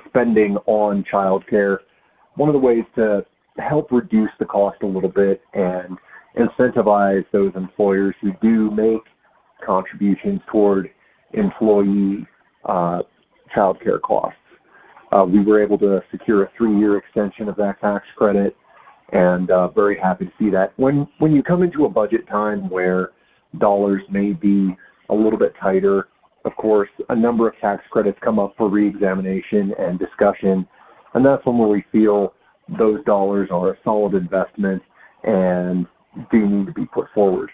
spending 0.07 0.55
on 0.65 1.03
child 1.11 1.43
care. 1.49 1.81
One 2.35 2.47
of 2.47 2.53
the 2.53 2.59
ways 2.59 2.85
to 2.95 3.25
help 3.57 3.91
reduce 3.91 4.31
the 4.39 4.45
cost 4.45 4.77
a 4.81 4.87
little 4.87 5.09
bit 5.09 5.41
and 5.53 5.97
incentivize 6.39 7.25
those 7.33 7.51
employers 7.55 8.15
who 8.21 8.31
do 8.41 8.71
make 8.71 9.01
contributions 9.65 10.39
toward 10.49 10.89
employee 11.33 12.25
uh, 12.65 13.01
child 13.53 13.81
care 13.81 13.99
costs. 13.99 14.37
Uh, 15.11 15.25
we 15.25 15.43
were 15.43 15.61
able 15.61 15.77
to 15.77 16.01
secure 16.11 16.43
a 16.43 16.51
three-year 16.57 16.97
extension 16.97 17.47
of 17.47 17.55
that 17.55 17.79
tax 17.81 18.05
credit, 18.15 18.55
and 19.11 19.51
uh, 19.51 19.67
very 19.67 19.97
happy 19.99 20.25
to 20.25 20.31
see 20.39 20.49
that. 20.49 20.73
When 20.77 21.07
when 21.19 21.35
you 21.35 21.43
come 21.43 21.61
into 21.61 21.85
a 21.85 21.89
budget 21.89 22.27
time 22.27 22.69
where 22.69 23.11
dollars 23.59 24.01
may 24.09 24.31
be 24.31 24.75
a 25.09 25.13
little 25.13 25.37
bit 25.37 25.53
tighter, 25.61 26.07
of 26.45 26.55
course, 26.55 26.89
a 27.09 27.15
number 27.15 27.47
of 27.47 27.53
tax 27.59 27.83
credits 27.91 28.17
come 28.23 28.39
up 28.39 28.55
for 28.57 28.69
reexamination 28.69 29.73
and 29.77 29.99
discussion, 29.99 30.67
and 31.13 31.23
that's 31.23 31.45
when 31.45 31.69
we 31.69 31.85
feel 31.91 32.33
those 32.79 33.03
dollars 33.05 33.49
are 33.51 33.73
a 33.73 33.77
solid 33.83 34.15
investment 34.15 34.81
and 35.23 35.85
do 36.31 36.47
need 36.47 36.65
to 36.65 36.73
be 36.73 36.85
put 36.85 37.07
forward 37.13 37.49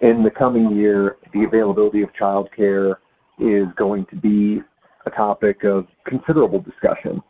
in 0.00 0.22
the 0.22 0.30
coming 0.30 0.76
year, 0.76 1.16
the 1.32 1.44
availability 1.44 2.02
of 2.02 2.10
childcare 2.20 2.96
is 3.38 3.66
going 3.76 4.06
to 4.10 4.16
be 4.16 4.60
a 5.06 5.10
topic 5.10 5.64
of 5.64 5.86
considerable 6.06 6.60
discussion 6.60 7.22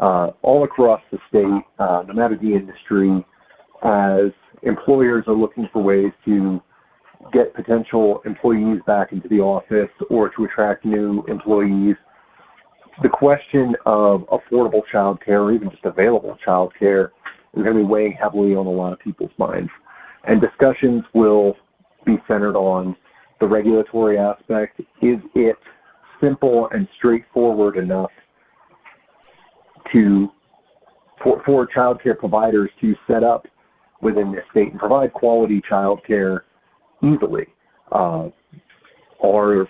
uh, 0.00 0.30
all 0.42 0.64
across 0.64 1.00
the 1.10 1.18
state, 1.28 1.64
uh, 1.78 2.02
no 2.06 2.14
matter 2.14 2.36
the 2.36 2.52
industry, 2.54 3.24
as 3.82 4.32
employers 4.62 5.24
are 5.26 5.34
looking 5.34 5.68
for 5.72 5.82
ways 5.82 6.12
to 6.24 6.60
get 7.32 7.54
potential 7.54 8.22
employees 8.24 8.80
back 8.86 9.12
into 9.12 9.28
the 9.28 9.38
office 9.38 9.90
or 10.08 10.30
to 10.30 10.44
attract 10.44 10.84
new 10.84 11.22
employees. 11.28 11.96
The 13.02 13.08
question 13.08 13.74
of 13.86 14.26
affordable 14.28 14.82
childcare 14.92 15.42
or 15.44 15.52
even 15.52 15.70
just 15.70 15.84
available 15.84 16.36
childcare 16.46 17.10
is 17.54 17.62
going 17.62 17.76
to 17.76 17.82
be 17.82 17.84
weighing 17.84 18.12
heavily 18.12 18.54
on 18.54 18.66
a 18.66 18.70
lot 18.70 18.92
of 18.92 18.98
people's 18.98 19.30
minds. 19.38 19.70
And 20.24 20.40
discussions 20.40 21.04
will 21.14 21.56
be 22.04 22.16
centered 22.26 22.56
on 22.56 22.96
the 23.40 23.46
regulatory 23.46 24.18
aspect. 24.18 24.80
Is 25.02 25.18
it 25.34 25.56
simple 26.20 26.68
and 26.72 26.86
straightforward 26.98 27.76
enough 27.76 28.10
to 29.92 30.28
for, 31.22 31.42
for 31.44 31.66
child 31.66 32.02
care 32.02 32.14
providers 32.14 32.70
to 32.80 32.94
set 33.06 33.24
up 33.24 33.46
within 34.02 34.32
this 34.32 34.44
state 34.50 34.70
and 34.70 34.78
provide 34.78 35.12
quality 35.12 35.62
child 35.68 36.00
care 36.06 36.44
easily? 37.02 37.46
Uh, 37.92 38.28
are 39.22 39.66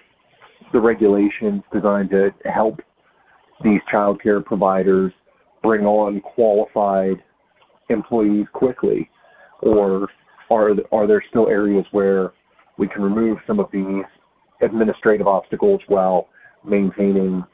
the 0.72 0.80
regulations 0.80 1.62
designed 1.72 2.10
to 2.10 2.30
help 2.44 2.80
these 3.64 3.80
child 3.90 4.22
care 4.22 4.40
providers 4.40 5.12
bring 5.62 5.84
on 5.84 6.20
qualified 6.20 7.16
employees 7.88 8.46
quickly? 8.52 9.10
Or 9.62 10.08
are 10.50 10.72
are 10.92 11.06
there 11.06 11.22
still 11.30 11.48
areas 11.48 11.84
where 11.92 12.32
we 12.78 12.88
can 12.88 13.02
remove 13.02 13.38
some 13.46 13.60
of 13.60 13.66
these 13.72 14.04
administrative 14.62 15.26
obstacles 15.26 15.80
while 15.88 16.28
maintaining 16.64 17.44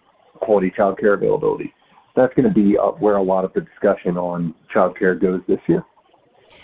quality 0.41 0.73
child 0.77 0.99
care 0.99 1.15
availability? 1.15 1.73
That's 2.15 2.33
going 2.35 2.49
to 2.49 2.55
be 2.55 2.79
uh, 2.79 2.93
where 2.93 3.17
a 3.17 3.23
lot 3.23 3.45
of 3.45 3.53
the 3.53 3.61
discussion 3.61 4.17
on 4.17 4.55
child 4.73 4.99
care 4.99 5.15
goes 5.15 5.41
this 5.47 5.61
year. 5.69 5.85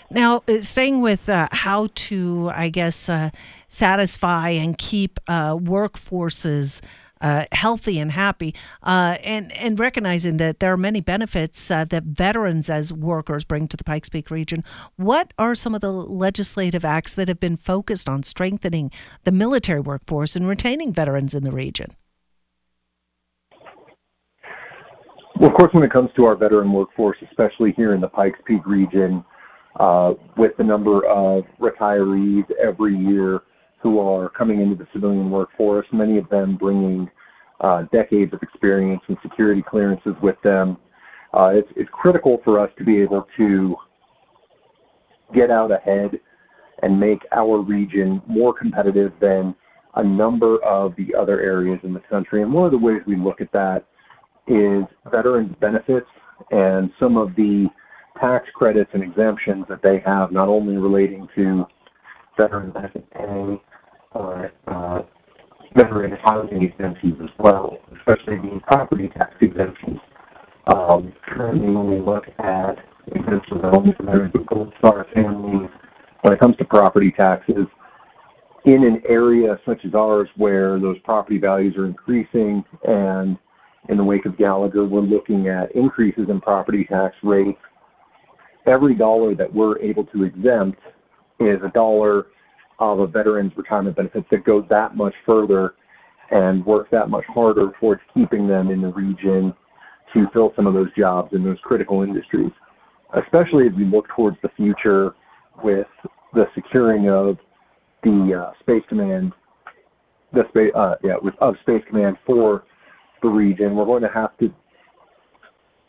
Now, 0.09 0.43
uh, 0.47 0.61
staying 0.61 1.01
with 1.01 1.29
uh, 1.29 1.47
how 1.51 1.89
to, 1.93 2.51
I 2.53 2.69
guess, 2.69 3.09
uh, 3.09 3.29
satisfy 3.67 4.49
and 4.49 4.77
keep 4.77 5.19
uh, 5.27 5.55
workforces 5.55 6.81
uh, 7.23 7.45
healthy 7.53 7.97
and 7.97 8.11
happy, 8.11 8.53
uh, 8.83 9.15
and 9.23 9.51
and 9.53 9.79
recognizing 9.79 10.37
that 10.37 10.59
there 10.59 10.71
are 10.73 10.77
many 10.77 11.01
benefits 11.01 11.71
uh, 11.71 11.85
that 11.85 12.03
veterans 12.03 12.69
as 12.69 12.93
workers 12.93 13.45
bring 13.45 13.67
to 13.69 13.77
the 13.77 13.83
Pikes 13.83 14.09
Peak 14.09 14.29
region. 14.29 14.63
What 14.97 15.33
are 15.39 15.55
some 15.55 15.73
of 15.73 15.81
the 15.81 15.91
legislative 15.91 16.85
acts 16.85 17.15
that 17.15 17.29
have 17.29 17.39
been 17.39 17.57
focused 17.57 18.09
on 18.09 18.23
strengthening 18.23 18.91
the 19.23 19.31
military 19.31 19.79
workforce 19.79 20.35
and 20.35 20.47
retaining 20.47 20.91
veterans 20.91 21.33
in 21.33 21.43
the 21.43 21.51
region? 21.51 21.95
Well, 25.39 25.49
of 25.49 25.55
course, 25.55 25.73
when 25.73 25.83
it 25.83 25.91
comes 25.91 26.09
to 26.15 26.25
our 26.25 26.35
veteran 26.35 26.71
workforce, 26.71 27.17
especially 27.29 27.73
here 27.75 27.95
in 27.95 28.01
the 28.01 28.07
Pikes 28.07 28.39
Peak 28.45 28.65
region, 28.67 29.23
uh, 29.79 30.13
with 30.37 30.51
the 30.57 30.63
number 30.63 31.05
of 31.07 31.45
retirees 31.59 32.45
every 32.61 32.95
year 32.95 33.41
who 33.83 33.99
are 33.99 34.29
coming 34.29 34.61
into 34.61 34.75
the 34.75 34.87
civilian 34.93 35.29
workforce, 35.29 35.85
many 35.91 36.17
of 36.17 36.27
them 36.29 36.55
bringing 36.55 37.09
uh, 37.59 37.83
decades 37.91 38.33
of 38.33 38.41
experience 38.41 39.01
and 39.09 39.17
security 39.21 39.61
clearances 39.61 40.13
with 40.23 40.37
them. 40.43 40.77
Uh, 41.33 41.51
it's, 41.53 41.67
it's 41.75 41.89
critical 41.91 42.39
for 42.43 42.59
us 42.59 42.69
to 42.77 42.83
be 42.83 43.01
able 43.01 43.27
to 43.37 43.75
get 45.35 45.51
out 45.51 45.71
ahead 45.71 46.19
and 46.81 46.99
make 46.99 47.19
our 47.31 47.59
region 47.59 48.21
more 48.27 48.53
competitive 48.53 49.11
than 49.19 49.53
a 49.95 50.03
number 50.03 50.63
of 50.63 50.95
the 50.95 51.13
other 51.15 51.41
areas 51.41 51.79
in 51.83 51.93
the 51.93 51.99
country. 52.09 52.41
And 52.41 52.51
one 52.51 52.65
of 52.65 52.71
the 52.71 52.77
ways 52.77 53.01
we 53.05 53.15
look 53.15 53.41
at 53.41 53.51
that 53.51 53.85
is 54.47 54.83
veterans 55.11 55.55
benefits 55.59 56.07
and 56.51 56.89
some 56.99 57.17
of 57.17 57.35
the 57.35 57.67
tax 58.19 58.47
credits 58.53 58.89
and 58.93 59.03
exemptions 59.03 59.65
that 59.69 59.81
they 59.81 60.01
have, 60.05 60.31
not 60.31 60.47
only 60.47 60.77
relating 60.77 61.27
to 61.35 61.65
veteran 62.37 62.71
benefit 62.71 63.09
pay, 63.11 63.61
but 64.13 64.53
uh, 64.67 65.01
veteran 65.75 66.17
housing 66.23 66.63
exemptions 66.63 67.15
as 67.21 67.29
well, 67.39 67.77
especially 67.97 68.37
the 68.37 68.59
property 68.67 69.09
tax 69.09 69.33
exemptions. 69.41 69.99
Um, 70.73 71.13
currently, 71.27 71.69
when 71.69 71.89
we 71.89 71.99
look 71.99 72.25
at 72.39 72.75
exemptions 73.07 73.61
not 73.61 73.75
only 73.75 73.93
for 73.93 74.03
veterans 74.03 74.31
but 74.33 74.45
Gold 74.47 74.73
Star 74.77 75.05
families, 75.13 75.69
when 76.21 76.33
it 76.33 76.39
comes 76.39 76.55
to 76.57 76.65
property 76.65 77.11
taxes, 77.11 77.67
in 78.65 78.85
an 78.85 79.01
area 79.07 79.59
such 79.65 79.83
as 79.85 79.93
ours 79.93 80.29
where 80.37 80.79
those 80.79 80.97
property 80.99 81.37
values 81.37 81.75
are 81.75 81.85
increasing 81.85 82.63
and 82.85 83.37
in 83.89 83.97
the 83.97 84.03
wake 84.03 84.25
of 84.25 84.37
Gallagher, 84.37 84.85
we're 84.85 85.01
looking 85.01 85.49
at 85.49 85.75
increases 85.75 86.29
in 86.29 86.39
property 86.39 86.85
tax 86.85 87.15
rates. 87.21 87.59
Every 88.65 88.95
dollar 88.95 89.35
that 89.35 89.53
we're 89.53 89.77
able 89.79 90.05
to 90.05 90.23
exempt 90.23 90.79
is 91.41 91.59
a 91.65 91.69
dollar 91.73 92.27
of 92.79 92.99
a 92.99 93.07
veteran's 93.07 93.51
retirement 93.55 93.95
benefits 93.95 94.25
that 94.31 94.43
go 94.43 94.65
that 94.69 94.95
much 94.95 95.13
further 95.25 95.75
and 96.31 96.65
work 96.65 96.89
that 96.91 97.09
much 97.09 97.25
harder 97.27 97.71
towards 97.79 98.01
keeping 98.13 98.47
them 98.47 98.71
in 98.71 98.81
the 98.81 98.87
region 98.87 99.53
to 100.13 100.25
fill 100.33 100.51
some 100.55 100.67
of 100.67 100.73
those 100.73 100.93
jobs 100.97 101.33
in 101.33 101.43
those 101.43 101.57
critical 101.63 102.03
industries, 102.03 102.51
especially 103.23 103.67
as 103.67 103.73
we 103.75 103.85
look 103.85 104.07
towards 104.15 104.37
the 104.41 104.49
future 104.55 105.15
with 105.63 105.87
the 106.33 106.45
securing 106.55 107.09
of 107.09 107.37
the 108.03 108.45
uh, 108.47 108.51
Space 108.59 108.83
Command, 108.89 109.33
the 110.33 110.43
space, 110.49 110.71
uh, 110.75 110.95
yeah, 111.03 111.15
with 111.21 111.35
of 111.39 111.55
Space 111.61 111.83
Command 111.87 112.17
for 112.25 112.63
the 113.21 113.29
region. 113.29 113.75
We're 113.75 113.85
going 113.85 114.03
to 114.03 114.09
have 114.09 114.37
to 114.39 114.53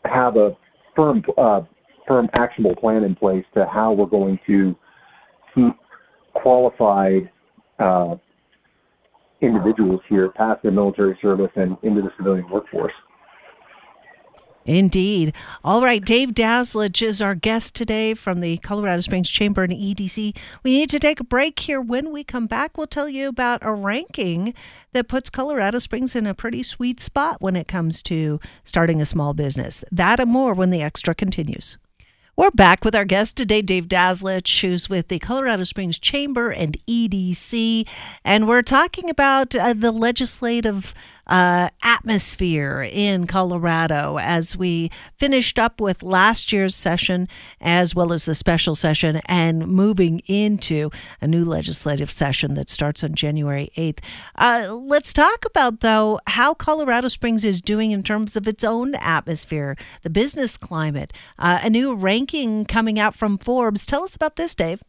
have 0.05 0.37
a 0.37 0.55
firm, 0.95 1.23
uh, 1.37 1.61
firm 2.07 2.29
actionable 2.37 2.75
plan 2.75 3.03
in 3.03 3.15
place 3.15 3.45
to 3.55 3.65
how 3.65 3.91
we're 3.91 4.05
going 4.05 4.39
to 4.47 4.75
keep 5.53 5.73
qualified 6.35 7.29
uh, 7.79 8.15
individuals 9.41 10.01
here 10.07 10.29
past 10.29 10.61
their 10.63 10.71
military 10.71 11.17
service 11.21 11.51
and 11.55 11.77
into 11.83 12.01
the 12.01 12.11
civilian 12.17 12.47
workforce. 12.49 12.93
Indeed. 14.65 15.35
All 15.63 15.83
right, 15.83 16.03
Dave 16.03 16.29
Dazlich 16.29 17.05
is 17.05 17.21
our 17.21 17.35
guest 17.35 17.75
today 17.75 18.15
from 18.15 18.39
the 18.39 18.57
Colorado 18.57 19.01
Springs 19.01 19.29
Chamber 19.29 19.63
and 19.63 19.71
EDC. 19.71 20.35
We 20.63 20.79
need 20.79 20.89
to 20.89 20.97
take 20.97 21.19
a 21.19 21.23
break 21.23 21.59
here. 21.59 21.79
When 21.79 22.11
we 22.11 22.23
come 22.23 22.47
back, 22.47 22.75
we'll 22.75 22.87
tell 22.87 23.07
you 23.07 23.27
about 23.27 23.59
a 23.61 23.71
ranking 23.71 24.55
that 24.93 25.07
puts 25.07 25.29
Colorado 25.29 25.77
Springs 25.77 26.15
in 26.15 26.25
a 26.25 26.33
pretty 26.33 26.63
sweet 26.63 26.99
spot 26.99 27.41
when 27.41 27.55
it 27.55 27.67
comes 27.67 28.01
to 28.03 28.39
starting 28.63 28.99
a 28.99 29.05
small 29.05 29.35
business. 29.35 29.83
That 29.91 30.19
and 30.19 30.31
more 30.31 30.55
when 30.55 30.71
the 30.71 30.81
extra 30.81 31.13
continues. 31.13 31.77
We're 32.37 32.51
back 32.51 32.83
with 32.83 32.95
our 32.95 33.05
guest 33.05 33.37
today, 33.37 33.61
Dave 33.61 33.87
Dazlich, 33.87 34.59
who's 34.59 34.89
with 34.89 35.07
the 35.07 35.19
Colorado 35.19 35.63
Springs 35.63 35.97
Chamber 35.97 36.49
and 36.49 36.75
EDC. 36.85 37.87
And 38.25 38.45
we're 38.45 38.61
talking 38.61 39.09
about 39.09 39.55
uh, 39.55 39.71
the 39.71 39.93
legislative 39.93 40.93
uh, 41.27 41.69
atmosphere 41.83 42.87
in 42.91 43.27
Colorado 43.27 44.17
as 44.19 44.55
we 44.55 44.89
finished 45.17 45.57
up 45.59 45.81
with 45.81 46.03
last 46.03 46.51
year's 46.51 46.75
session 46.75 47.27
as 47.59 47.95
well 47.95 48.13
as 48.13 48.25
the 48.25 48.35
special 48.35 48.75
session 48.75 49.21
and 49.25 49.67
moving 49.67 50.19
into 50.27 50.89
a 51.21 51.27
new 51.27 51.45
legislative 51.45 52.11
session 52.11 52.53
that 52.55 52.69
starts 52.69 53.03
on 53.03 53.13
January 53.13 53.69
8th. 53.77 53.99
Uh, 54.35 54.73
let's 54.73 55.13
talk 55.13 55.45
about, 55.45 55.79
though, 55.79 56.19
how 56.27 56.53
Colorado 56.53 57.07
Springs 57.07 57.45
is 57.45 57.61
doing 57.61 57.91
in 57.91 58.03
terms 58.03 58.35
of 58.35 58.47
its 58.47 58.63
own 58.63 58.95
atmosphere, 58.95 59.75
the 60.03 60.09
business 60.09 60.57
climate, 60.57 61.13
uh, 61.39 61.59
a 61.63 61.69
new 61.69 61.93
ranking 61.93 62.65
coming 62.65 62.99
out 62.99 63.15
from 63.15 63.37
Forbes. 63.37 63.85
Tell 63.85 64.03
us 64.03 64.15
about 64.15 64.35
this, 64.35 64.55
Dave. 64.55 64.81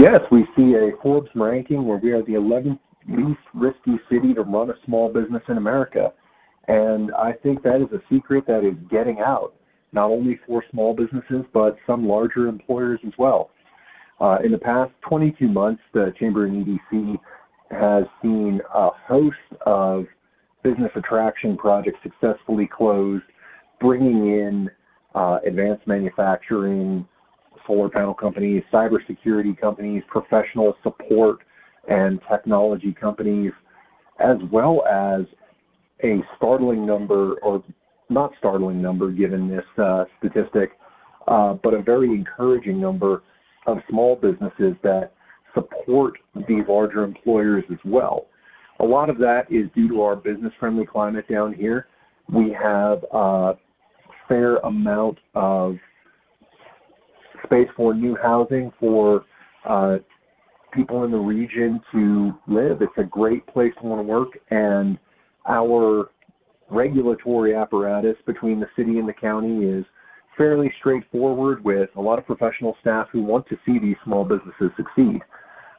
Yes, 0.00 0.22
we 0.32 0.46
see 0.56 0.76
a 0.76 0.92
Forbes 1.02 1.28
ranking 1.34 1.84
where 1.84 1.98
we 1.98 2.12
are 2.12 2.22
the 2.22 2.32
11th 2.32 2.78
least 3.06 3.40
risky 3.52 4.00
city 4.10 4.32
to 4.32 4.40
run 4.40 4.70
a 4.70 4.74
small 4.86 5.12
business 5.12 5.42
in 5.46 5.58
America. 5.58 6.14
And 6.68 7.10
I 7.12 7.32
think 7.42 7.62
that 7.64 7.82
is 7.82 7.92
a 7.92 8.00
secret 8.10 8.46
that 8.46 8.66
is 8.66 8.72
getting 8.90 9.18
out, 9.18 9.52
not 9.92 10.06
only 10.06 10.40
for 10.46 10.64
small 10.70 10.94
businesses, 10.94 11.44
but 11.52 11.76
some 11.86 12.08
larger 12.08 12.48
employers 12.48 13.00
as 13.06 13.12
well. 13.18 13.50
Uh, 14.22 14.38
in 14.42 14.52
the 14.52 14.58
past 14.58 14.90
22 15.06 15.46
months, 15.46 15.82
the 15.92 16.14
Chamber 16.18 16.46
and 16.46 16.66
EDC 16.66 17.18
has 17.70 18.04
seen 18.22 18.62
a 18.74 18.88
host 19.06 19.36
of 19.66 20.06
business 20.62 20.92
attraction 20.96 21.58
projects 21.58 21.98
successfully 22.02 22.66
closed, 22.74 23.24
bringing 23.78 24.28
in 24.28 24.70
uh, 25.14 25.40
advanced 25.46 25.86
manufacturing, 25.86 27.06
solar 27.70 27.88
panel 27.88 28.14
companies, 28.14 28.62
cybersecurity 28.72 29.58
companies, 29.58 30.02
professional 30.08 30.74
support 30.82 31.38
and 31.88 32.20
technology 32.30 32.94
companies, 32.98 33.52
as 34.18 34.36
well 34.52 34.82
as 34.86 35.22
a 36.02 36.18
startling 36.36 36.84
number, 36.84 37.34
or 37.42 37.62
not 38.08 38.32
startling 38.38 38.82
number 38.82 39.10
given 39.12 39.48
this 39.48 39.64
uh, 39.78 40.04
statistic, 40.18 40.72
uh, 41.28 41.54
but 41.62 41.74
a 41.74 41.82
very 41.82 42.08
encouraging 42.10 42.80
number 42.80 43.22
of 43.66 43.78
small 43.88 44.16
businesses 44.16 44.74
that 44.82 45.12
support 45.54 46.14
the 46.34 46.64
larger 46.68 47.04
employers 47.04 47.64
as 47.70 47.78
well. 47.84 48.26
A 48.80 48.84
lot 48.84 49.10
of 49.10 49.18
that 49.18 49.42
is 49.50 49.70
due 49.74 49.88
to 49.88 50.02
our 50.02 50.16
business 50.16 50.52
friendly 50.58 50.86
climate 50.86 51.26
down 51.30 51.52
here. 51.52 51.86
We 52.32 52.56
have 52.60 53.04
a 53.12 53.54
fair 54.28 54.56
amount 54.58 55.18
of 55.34 55.76
space 57.50 57.68
for 57.76 57.92
new 57.94 58.16
housing 58.22 58.70
for 58.78 59.24
uh, 59.68 59.96
people 60.72 61.04
in 61.04 61.10
the 61.10 61.18
region 61.18 61.80
to 61.92 62.32
live. 62.46 62.80
It's 62.80 62.92
a 62.96 63.04
great 63.04 63.44
place 63.48 63.72
to 63.80 63.86
want 63.86 63.98
to 63.98 64.04
work, 64.04 64.28
and 64.50 64.98
our 65.48 66.10
regulatory 66.70 67.56
apparatus 67.56 68.16
between 68.24 68.60
the 68.60 68.66
city 68.76 68.98
and 68.98 69.08
the 69.08 69.12
county 69.12 69.66
is 69.66 69.84
fairly 70.38 70.72
straightforward 70.78 71.64
with 71.64 71.90
a 71.96 72.00
lot 72.00 72.18
of 72.18 72.26
professional 72.26 72.76
staff 72.80 73.08
who 73.10 73.22
want 73.22 73.46
to 73.48 73.56
see 73.66 73.78
these 73.80 73.96
small 74.04 74.24
businesses 74.24 74.70
succeed. 74.76 75.20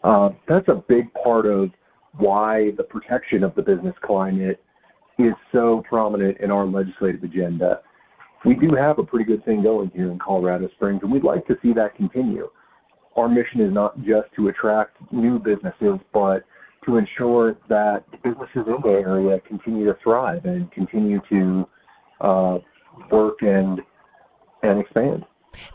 Uh, 0.04 0.30
that's 0.50 0.68
a 0.68 0.84
big 0.90 1.12
part 1.14 1.46
of 1.46 1.70
why 2.18 2.72
the 2.76 2.84
protection 2.84 3.44
of 3.44 3.56
the 3.56 3.62
business 3.62 3.96
climate 4.04 4.62
is 5.18 5.34
so 5.54 5.84
prominent 5.88 6.38
in 6.40 6.52
our 6.52 6.66
legislative 6.66 7.24
agenda 7.24 7.80
we 8.46 8.56
do 8.56 8.76
have 8.76 9.00
a 9.00 9.04
pretty 9.04 9.26
good 9.26 9.44
thing 9.46 9.64
going 9.64 9.92
here 9.94 10.12
in 10.12 10.20
Colorado 10.20 10.70
Springs, 10.76 11.02
and 11.04 11.12
we'd 11.12 11.24
like 11.24 11.46
to 11.48 11.58
see 11.62 11.74
that 11.74 11.96
continue. 11.96 12.50
Our 13.16 13.28
mission 13.28 13.62
is 13.62 13.74
not 13.74 13.98
just 14.00 14.34
to 14.38 14.48
attract 14.48 14.98
new 15.12 15.38
businesses, 15.38 16.00
but 16.14 16.44
to 16.86 16.98
ensure 16.98 17.56
that 17.70 18.04
businesses 18.24 18.66
in 18.68 18.78
the 18.84 19.02
area 19.06 19.40
continue 19.48 19.86
to 19.86 19.98
thrive 20.04 20.46
and 20.46 20.72
continue 20.72 21.20
to 21.30 21.68
uh, 22.22 22.58
work 23.12 23.42
and 23.42 23.82
and 24.64 24.80
expand. 24.80 25.26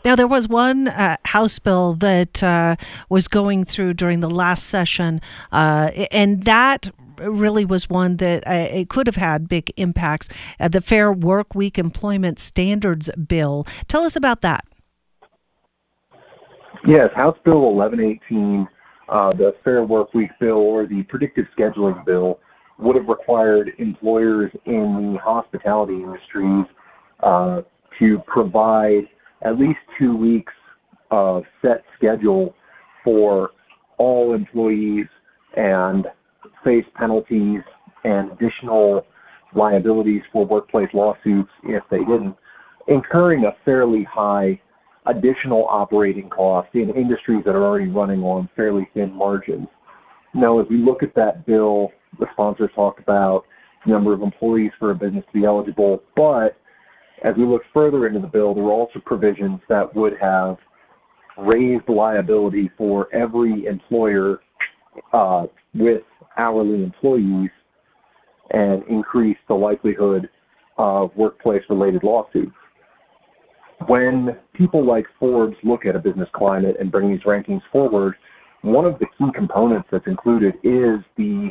Now, 0.03 0.15
there 0.15 0.27
was 0.27 0.47
one 0.47 0.87
uh, 0.87 1.17
House 1.25 1.59
bill 1.59 1.93
that 1.95 2.41
uh, 2.43 2.77
was 3.09 3.27
going 3.27 3.63
through 3.63 3.93
during 3.93 4.21
the 4.21 4.29
last 4.29 4.65
session, 4.65 5.21
uh, 5.51 5.91
and 6.11 6.43
that 6.43 6.89
really 7.19 7.65
was 7.65 7.89
one 7.89 8.17
that 8.17 8.45
uh, 8.47 8.67
it 8.71 8.89
could 8.89 9.07
have 9.07 9.15
had 9.15 9.47
big 9.47 9.71
impacts. 9.77 10.29
Uh, 10.59 10.67
the 10.67 10.81
Fair 10.81 11.11
Work 11.11 11.55
Week 11.55 11.77
Employment 11.77 12.39
Standards 12.39 13.09
Bill. 13.15 13.65
Tell 13.87 14.01
us 14.01 14.15
about 14.15 14.41
that. 14.41 14.65
Yes, 16.87 17.09
House 17.15 17.37
Bill 17.43 17.73
1118, 17.73 18.67
uh, 19.09 19.31
the 19.31 19.53
Fair 19.63 19.83
Work 19.83 20.13
Week 20.13 20.29
bill 20.39 20.57
or 20.57 20.85
the 20.85 21.03
predictive 21.03 21.45
scheduling 21.57 22.05
bill, 22.05 22.39
would 22.79 22.95
have 22.95 23.07
required 23.07 23.71
employers 23.79 24.51
in 24.65 25.13
the 25.13 25.19
hospitality 25.19 25.95
industries 25.95 26.65
uh, 27.21 27.61
to 27.99 28.19
provide 28.27 29.07
at 29.41 29.57
least 29.57 29.79
two 29.99 30.15
weeks 30.15 30.53
of 31.11 31.43
set 31.61 31.83
schedule 31.97 32.53
for 33.03 33.51
all 33.97 34.33
employees 34.33 35.07
and 35.55 36.05
face 36.67 36.85
penalties 36.95 37.61
and 38.03 38.29
additional 38.33 39.05
liabilities 39.55 40.21
for 40.33 40.45
workplace 40.45 40.89
lawsuits 40.93 41.49
if 41.63 41.81
they 41.89 41.99
didn't, 41.99 42.35
incurring 42.89 43.45
a 43.45 43.51
fairly 43.63 44.03
high 44.03 44.59
additional 45.05 45.65
operating 45.69 46.29
cost 46.29 46.67
in 46.73 46.89
industries 46.89 47.41
that 47.45 47.55
are 47.55 47.63
already 47.63 47.89
running 47.89 48.21
on 48.21 48.49
fairly 48.53 48.85
thin 48.93 49.13
margins. 49.13 49.67
Now, 50.35 50.59
as 50.59 50.67
we 50.69 50.75
look 50.75 51.03
at 51.03 51.15
that 51.15 51.45
bill, 51.45 51.91
the 52.19 52.25
sponsors 52.33 52.69
talked 52.75 52.99
about 52.99 53.45
the 53.85 53.93
number 53.93 54.13
of 54.13 54.21
employees 54.21 54.71
for 54.77 54.91
a 54.91 54.95
business 54.95 55.23
to 55.31 55.39
be 55.39 55.45
eligible, 55.45 56.03
but 56.17 56.57
as 57.23 57.33
we 57.37 57.45
look 57.45 57.61
further 57.73 58.07
into 58.07 58.19
the 58.19 58.27
bill, 58.27 58.53
there 58.53 58.65
are 58.65 58.71
also 58.71 58.99
provisions 59.05 59.61
that 59.69 59.95
would 59.95 60.13
have 60.21 60.57
raised 61.37 61.87
liability 61.87 62.69
for 62.77 63.07
every 63.15 63.65
employer 63.65 64.41
uh, 65.13 65.45
with 65.73 66.03
hourly 66.37 66.83
employees 66.83 67.49
and 68.51 68.83
increase 68.87 69.37
the 69.47 69.53
likelihood 69.53 70.29
of 70.77 71.11
workplace 71.15 71.63
related 71.69 72.03
lawsuits. 72.03 72.55
When 73.87 74.37
people 74.53 74.85
like 74.85 75.05
Forbes 75.19 75.57
look 75.63 75.85
at 75.85 75.95
a 75.95 75.99
business 75.99 76.29
climate 76.33 76.77
and 76.79 76.91
bring 76.91 77.11
these 77.11 77.21
rankings 77.21 77.61
forward, 77.71 78.15
one 78.61 78.85
of 78.85 78.97
the 78.99 79.05
key 79.17 79.31
components 79.35 79.87
that's 79.91 80.07
included 80.07 80.55
is 80.63 80.99
the 81.15 81.49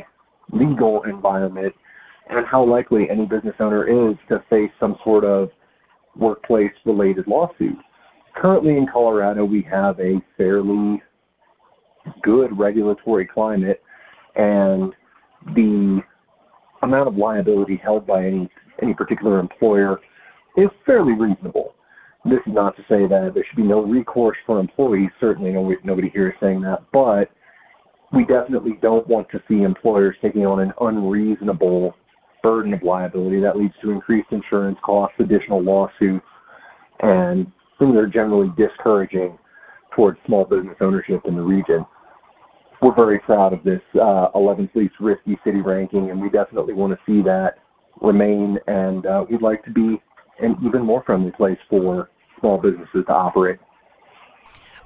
legal 0.51 1.03
environment 1.03 1.73
and 2.29 2.45
how 2.45 2.63
likely 2.63 3.09
any 3.09 3.25
business 3.25 3.55
owner 3.59 3.85
is 3.87 4.17
to 4.27 4.43
face 4.49 4.71
some 4.79 4.97
sort 5.03 5.23
of 5.23 5.49
workplace 6.15 6.71
related 6.85 7.27
lawsuit. 7.27 7.77
Currently 8.35 8.77
in 8.77 8.87
Colorado, 8.91 9.45
we 9.45 9.61
have 9.63 9.99
a 9.99 10.21
fairly 10.35 11.01
good 12.21 12.57
regulatory 12.57 13.25
climate 13.25 13.81
and 14.37 14.93
the 15.55 16.01
amount 16.83 17.07
of 17.07 17.15
liability 17.15 17.79
held 17.83 18.05
by 18.05 18.25
any, 18.25 18.49
any 18.81 18.93
particular 18.93 19.39
employer 19.39 19.99
is 20.55 20.69
fairly 20.85 21.13
reasonable. 21.13 21.73
This 22.25 22.39
is 22.45 22.53
not 22.53 22.75
to 22.75 22.81
say 22.83 23.07
that 23.07 23.31
there 23.33 23.45
should 23.47 23.57
be 23.57 23.63
no 23.63 23.81
recourse 23.81 24.37
for 24.45 24.59
employees. 24.59 25.09
Certainly, 25.19 25.51
nobody, 25.51 25.77
nobody 25.83 26.09
here 26.09 26.29
is 26.29 26.35
saying 26.41 26.61
that. 26.61 26.83
But 26.91 27.29
we 28.13 28.25
definitely 28.25 28.77
don't 28.81 29.07
want 29.07 29.29
to 29.31 29.41
see 29.47 29.63
employers 29.63 30.15
taking 30.21 30.45
on 30.45 30.59
an 30.59 30.73
unreasonable 30.81 31.95
burden 32.43 32.73
of 32.73 32.83
liability 32.83 33.41
that 33.41 33.57
leads 33.57 33.73
to 33.81 33.91
increased 33.91 34.27
insurance 34.31 34.77
costs, 34.83 35.15
additional 35.19 35.61
lawsuits, 35.61 36.25
and 37.01 37.47
things 37.79 37.93
that 37.93 37.99
are 37.99 38.07
generally 38.07 38.51
discouraging 38.57 39.37
towards 39.95 40.17
small 40.25 40.45
business 40.45 40.75
ownership 40.81 41.21
in 41.25 41.35
the 41.35 41.41
region. 41.41 41.85
We're 42.81 42.95
very 42.95 43.19
proud 43.19 43.53
of 43.53 43.63
this 43.63 43.81
uh, 43.95 44.29
11th 44.35 44.73
least 44.75 44.93
risky 44.99 45.37
city 45.43 45.61
ranking, 45.61 46.11
and 46.11 46.21
we 46.21 46.29
definitely 46.29 46.73
want 46.73 46.93
to 46.93 46.99
see 47.05 47.23
that 47.23 47.55
remain. 48.01 48.57
And 48.67 49.05
uh, 49.05 49.25
we'd 49.29 49.41
like 49.41 49.63
to 49.65 49.71
be 49.71 50.01
an 50.39 50.55
even 50.63 50.83
more 50.83 51.03
friendly 51.03 51.31
place 51.31 51.57
for 51.69 52.09
small 52.39 52.59
businesses 52.59 53.03
to 53.07 53.13
operate. 53.13 53.57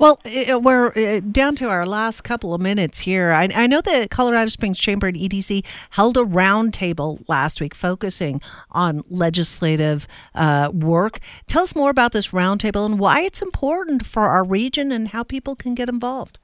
Well, 0.01 0.19
we're 0.25 1.21
down 1.21 1.55
to 1.57 1.69
our 1.69 1.85
last 1.85 2.21
couple 2.21 2.55
of 2.55 2.61
minutes 2.61 3.01
here. 3.01 3.31
I, 3.31 3.49
I, 3.53 3.67
know 3.67 3.81
the 3.81 4.07
Colorado 4.09 4.47
Springs 4.47 4.79
Chamber 4.79 5.05
and 5.05 5.15
EDC 5.15 5.63
held 5.91 6.17
a 6.17 6.21
roundtable 6.21 7.23
last 7.27 7.61
week 7.61 7.75
focusing 7.75 8.41
on 8.71 9.03
legislative 9.11 10.07
uh, 10.33 10.71
work. 10.73 11.19
Tell 11.45 11.61
us 11.61 11.75
more 11.75 11.91
about 11.91 12.13
this 12.13 12.29
roundtable 12.29 12.83
and 12.83 12.97
why 12.97 13.21
it's 13.21 13.43
important 13.43 14.03
for 14.03 14.23
our 14.23 14.43
region 14.43 14.91
and 14.91 15.09
how 15.09 15.21
people 15.21 15.55
can 15.55 15.75
get 15.75 15.87
involved. 15.87 16.39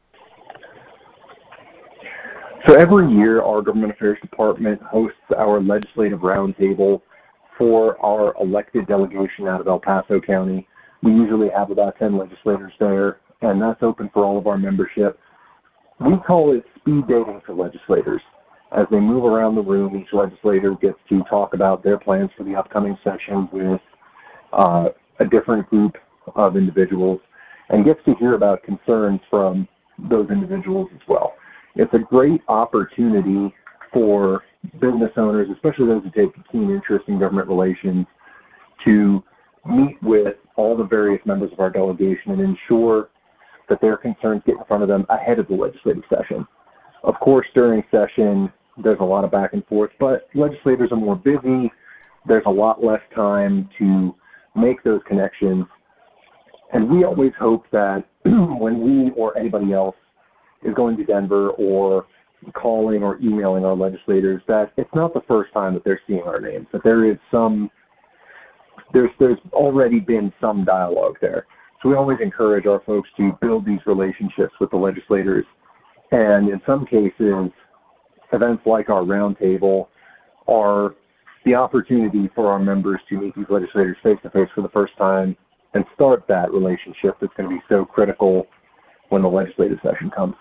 So 2.65 2.73
every 2.73 3.11
year, 3.13 3.41
our 3.41 3.61
Government 3.61 3.91
Affairs 3.93 4.17
Department 4.21 4.81
hosts 4.81 5.17
our 5.37 5.61
legislative 5.61 6.19
roundtable 6.19 7.01
for 7.57 8.03
our 8.03 8.33
elected 8.41 8.87
delegation 8.87 9.47
out 9.47 9.61
of 9.61 9.67
El 9.67 9.79
Paso 9.79 10.19
County. 10.19 10.67
We 11.03 11.11
usually 11.11 11.49
have 11.55 11.69
about 11.69 11.97
10 11.99 12.17
legislators 12.17 12.73
there, 12.79 13.19
and 13.41 13.61
that's 13.61 13.83
open 13.83 14.09
for 14.13 14.25
all 14.25 14.37
of 14.37 14.47
our 14.47 14.57
membership. 14.57 15.19
We 15.99 16.17
call 16.25 16.55
it 16.55 16.65
speed 16.79 17.07
dating 17.07 17.41
for 17.45 17.53
legislators. 17.53 18.21
As 18.75 18.85
they 18.91 18.99
move 18.99 19.23
around 19.23 19.55
the 19.55 19.61
room, 19.61 19.95
each 19.95 20.11
legislator 20.11 20.75
gets 20.81 20.97
to 21.09 21.23
talk 21.29 21.53
about 21.53 21.83
their 21.83 21.97
plans 21.97 22.31
for 22.37 22.43
the 22.43 22.55
upcoming 22.55 22.97
session 23.03 23.47
with 23.53 23.81
uh, 24.51 24.85
a 25.19 25.25
different 25.25 25.69
group 25.69 25.95
of 26.35 26.57
individuals 26.57 27.19
and 27.69 27.85
gets 27.85 27.99
to 28.05 28.15
hear 28.15 28.33
about 28.33 28.63
concerns 28.63 29.21
from 29.29 29.67
those 30.09 30.29
individuals 30.29 30.89
as 30.93 31.01
well. 31.07 31.33
It's 31.77 31.93
a 31.93 31.99
great 31.99 32.41
opportunity 32.47 33.53
for 33.93 34.43
business 34.81 35.11
owners, 35.15 35.47
especially 35.53 35.85
those 35.85 36.03
who 36.03 36.09
take 36.09 36.35
a 36.35 36.51
keen 36.51 36.71
interest 36.71 37.05
in 37.07 37.19
government 37.19 37.47
relations, 37.47 38.07
to 38.85 39.23
meet 39.69 40.01
with 40.01 40.35
all 40.55 40.75
the 40.75 40.83
various 40.83 41.23
members 41.25 41.51
of 41.53 41.59
our 41.59 41.69
delegation 41.69 42.31
and 42.31 42.41
ensure 42.41 43.09
that 43.69 43.79
their 43.79 43.95
concerns 43.95 44.41
get 44.45 44.55
in 44.55 44.63
front 44.67 44.81
of 44.81 44.89
them 44.89 45.05
ahead 45.09 45.37
of 45.37 45.47
the 45.47 45.53
legislative 45.53 46.03
session. 46.09 46.47
Of 47.03 47.13
course, 47.19 47.45
during 47.53 47.83
session, 47.91 48.51
there's 48.83 48.99
a 48.99 49.05
lot 49.05 49.23
of 49.23 49.31
back 49.31 49.53
and 49.53 49.65
forth, 49.67 49.91
but 49.99 50.29
legislators 50.33 50.91
are 50.91 50.97
more 50.97 51.15
busy. 51.15 51.71
There's 52.25 52.43
a 52.47 52.51
lot 52.51 52.83
less 52.83 53.01
time 53.13 53.69
to 53.77 54.15
make 54.55 54.83
those 54.83 55.01
connections. 55.07 55.65
And 56.73 56.89
we 56.89 57.03
always 57.03 57.33
hope 57.39 57.65
that 57.71 58.03
when 58.25 58.81
we 58.81 59.11
or 59.11 59.37
anybody 59.37 59.73
else 59.73 59.95
is 60.63 60.73
going 60.73 60.97
to 60.97 61.03
Denver 61.03 61.49
or 61.51 62.05
calling 62.53 63.03
or 63.03 63.17
emailing 63.17 63.65
our 63.65 63.75
legislators 63.75 64.41
that 64.47 64.71
it's 64.77 64.93
not 64.93 65.13
the 65.13 65.21
first 65.27 65.51
time 65.53 65.73
that 65.73 65.83
they're 65.83 66.01
seeing 66.07 66.21
our 66.21 66.39
names, 66.39 66.67
that 66.71 66.83
there 66.83 67.09
is 67.09 67.17
some 67.31 67.69
there's 68.93 69.09
there's 69.19 69.39
already 69.53 69.99
been 69.99 70.31
some 70.39 70.63
dialogue 70.63 71.15
there. 71.21 71.45
So 71.81 71.89
we 71.89 71.95
always 71.95 72.19
encourage 72.21 72.65
our 72.65 72.81
folks 72.85 73.09
to 73.17 73.37
build 73.41 73.65
these 73.65 73.79
relationships 73.85 74.53
with 74.59 74.71
the 74.71 74.77
legislators. 74.77 75.45
And 76.11 76.49
in 76.49 76.61
some 76.65 76.85
cases, 76.85 77.51
events 78.31 78.63
like 78.65 78.89
our 78.89 79.03
roundtable 79.03 79.87
are 80.47 80.95
the 81.45 81.55
opportunity 81.55 82.29
for 82.33 82.51
our 82.51 82.59
members 82.59 82.99
to 83.09 83.19
meet 83.19 83.35
these 83.35 83.45
legislators 83.49 83.97
face 84.03 84.17
to 84.23 84.29
face 84.29 84.49
for 84.55 84.61
the 84.61 84.69
first 84.69 84.93
time 84.97 85.35
and 85.73 85.85
start 85.93 86.23
that 86.27 86.51
relationship 86.51 87.17
that's 87.21 87.33
going 87.35 87.49
to 87.49 87.55
be 87.55 87.61
so 87.69 87.85
critical 87.85 88.47
when 89.09 89.21
the 89.21 89.27
legislative 89.27 89.77
session 89.83 90.09
comes. 90.09 90.35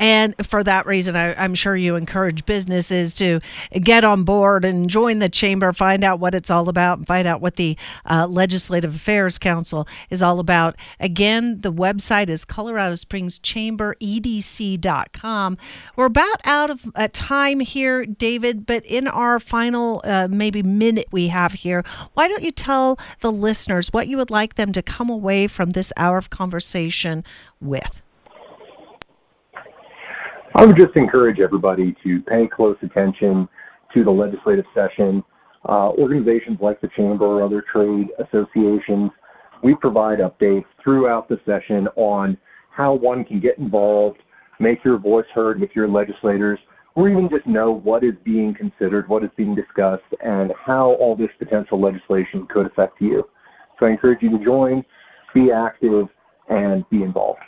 And 0.00 0.34
for 0.44 0.64
that 0.64 0.86
reason, 0.86 1.14
I, 1.14 1.44
am 1.44 1.54
sure 1.54 1.76
you 1.76 1.94
encourage 1.94 2.46
businesses 2.46 3.14
to 3.16 3.40
get 3.72 4.02
on 4.02 4.24
board 4.24 4.64
and 4.64 4.88
join 4.88 5.18
the 5.18 5.28
chamber, 5.28 5.74
find 5.74 6.02
out 6.02 6.18
what 6.18 6.34
it's 6.34 6.50
all 6.50 6.70
about, 6.70 6.98
and 6.98 7.06
find 7.06 7.28
out 7.28 7.42
what 7.42 7.56
the 7.56 7.76
uh, 8.06 8.26
Legislative 8.26 8.94
Affairs 8.94 9.38
Council 9.38 9.86
is 10.08 10.22
all 10.22 10.40
about. 10.40 10.74
Again, 10.98 11.60
the 11.60 11.72
website 11.72 12.30
is 12.30 12.46
Colorado 12.46 12.94
Springs 12.94 13.38
Chamber 13.38 13.94
EDC.com. 14.00 15.58
We're 15.96 16.06
about 16.06 16.40
out 16.46 16.70
of 16.70 16.90
uh, 16.94 17.08
time 17.12 17.60
here, 17.60 18.06
David, 18.06 18.64
but 18.64 18.82
in 18.86 19.06
our 19.06 19.38
final 19.38 20.00
uh, 20.04 20.28
maybe 20.30 20.62
minute 20.62 21.08
we 21.12 21.28
have 21.28 21.52
here, 21.52 21.84
why 22.14 22.26
don't 22.26 22.42
you 22.42 22.52
tell 22.52 22.98
the 23.20 23.30
listeners 23.30 23.92
what 23.92 24.08
you 24.08 24.16
would 24.16 24.30
like 24.30 24.54
them 24.54 24.72
to 24.72 24.80
come 24.80 25.10
away 25.10 25.46
from 25.46 25.70
this 25.70 25.92
hour 25.98 26.16
of 26.16 26.30
conversation 26.30 27.22
with? 27.60 28.00
I 30.60 30.66
would 30.66 30.76
just 30.76 30.94
encourage 30.94 31.40
everybody 31.40 31.96
to 32.04 32.20
pay 32.20 32.46
close 32.46 32.76
attention 32.82 33.48
to 33.94 34.04
the 34.04 34.10
legislative 34.10 34.66
session. 34.74 35.24
Uh, 35.66 35.88
organizations 35.92 36.58
like 36.60 36.82
the 36.82 36.90
Chamber 36.94 37.24
or 37.24 37.42
other 37.42 37.64
trade 37.72 38.08
associations, 38.18 39.10
we 39.62 39.74
provide 39.74 40.18
updates 40.18 40.66
throughout 40.84 41.30
the 41.30 41.40
session 41.46 41.88
on 41.96 42.36
how 42.70 42.92
one 42.92 43.24
can 43.24 43.40
get 43.40 43.56
involved, 43.56 44.18
make 44.58 44.84
your 44.84 44.98
voice 44.98 45.24
heard 45.34 45.58
with 45.58 45.70
your 45.74 45.88
legislators, 45.88 46.58
or 46.94 47.08
even 47.08 47.30
just 47.30 47.46
know 47.46 47.72
what 47.72 48.04
is 48.04 48.12
being 48.22 48.52
considered, 48.54 49.08
what 49.08 49.24
is 49.24 49.30
being 49.38 49.54
discussed, 49.54 50.12
and 50.22 50.52
how 50.62 50.90
all 51.00 51.16
this 51.16 51.30
potential 51.38 51.80
legislation 51.80 52.46
could 52.50 52.66
affect 52.66 53.00
you. 53.00 53.26
So 53.78 53.86
I 53.86 53.92
encourage 53.92 54.20
you 54.20 54.36
to 54.36 54.44
join, 54.44 54.84
be 55.32 55.52
active, 55.52 56.08
and 56.50 56.84
be 56.90 57.02
involved. 57.02 57.40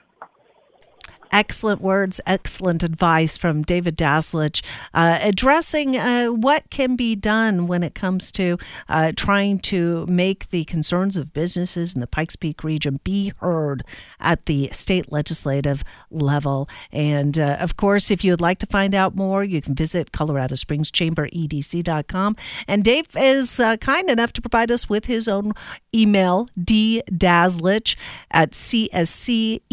Excellent 1.32 1.80
words, 1.80 2.20
excellent 2.26 2.82
advice 2.82 3.38
from 3.38 3.62
David 3.62 3.96
Dazlich, 3.96 4.62
uh, 4.92 5.18
addressing 5.22 5.96
uh, 5.96 6.26
what 6.26 6.68
can 6.70 6.94
be 6.94 7.16
done 7.16 7.66
when 7.66 7.82
it 7.82 7.94
comes 7.94 8.30
to 8.32 8.58
uh, 8.88 9.12
trying 9.16 9.58
to 9.60 10.04
make 10.06 10.50
the 10.50 10.64
concerns 10.64 11.16
of 11.16 11.32
businesses 11.32 11.94
in 11.94 12.02
the 12.02 12.06
Pikes 12.06 12.36
Peak 12.36 12.62
region 12.62 13.00
be 13.02 13.32
heard 13.40 13.82
at 14.20 14.44
the 14.44 14.68
state 14.72 15.10
legislative 15.10 15.82
level. 16.10 16.68
And 16.92 17.38
uh, 17.38 17.56
of 17.60 17.78
course, 17.78 18.10
if 18.10 18.22
you 18.22 18.32
would 18.32 18.42
like 18.42 18.58
to 18.58 18.66
find 18.66 18.94
out 18.94 19.16
more, 19.16 19.42
you 19.42 19.62
can 19.62 19.74
visit 19.74 20.12
Colorado 20.12 20.54
Springs 20.54 20.90
Chamber 20.90 21.28
EDC.com. 21.28 22.36
And 22.68 22.84
Dave 22.84 23.08
is 23.16 23.58
uh, 23.58 23.78
kind 23.78 24.10
enough 24.10 24.34
to 24.34 24.42
provide 24.42 24.70
us 24.70 24.88
with 24.88 25.06
his 25.06 25.28
own 25.28 25.52
email, 25.94 26.48
ddazlich 26.58 27.96
at 28.30 28.50
cscedc.com, 28.50 29.66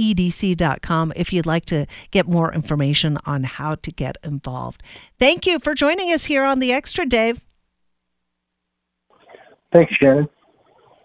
if 1.15 1.33
you'd 1.33 1.48
like 1.49 1.65
to 1.65 1.85
get 2.11 2.27
more 2.27 2.53
information 2.53 3.17
on 3.25 3.43
how 3.43 3.75
to 3.75 3.91
get 3.91 4.17
involved. 4.23 4.81
Thank 5.19 5.45
you 5.45 5.59
for 5.59 5.73
joining 5.73 6.09
us 6.13 6.25
here 6.25 6.45
on 6.45 6.59
The 6.59 6.71
Extra, 6.71 7.05
Dave. 7.05 7.45
Thanks, 9.73 9.93
Shannon. 9.95 10.29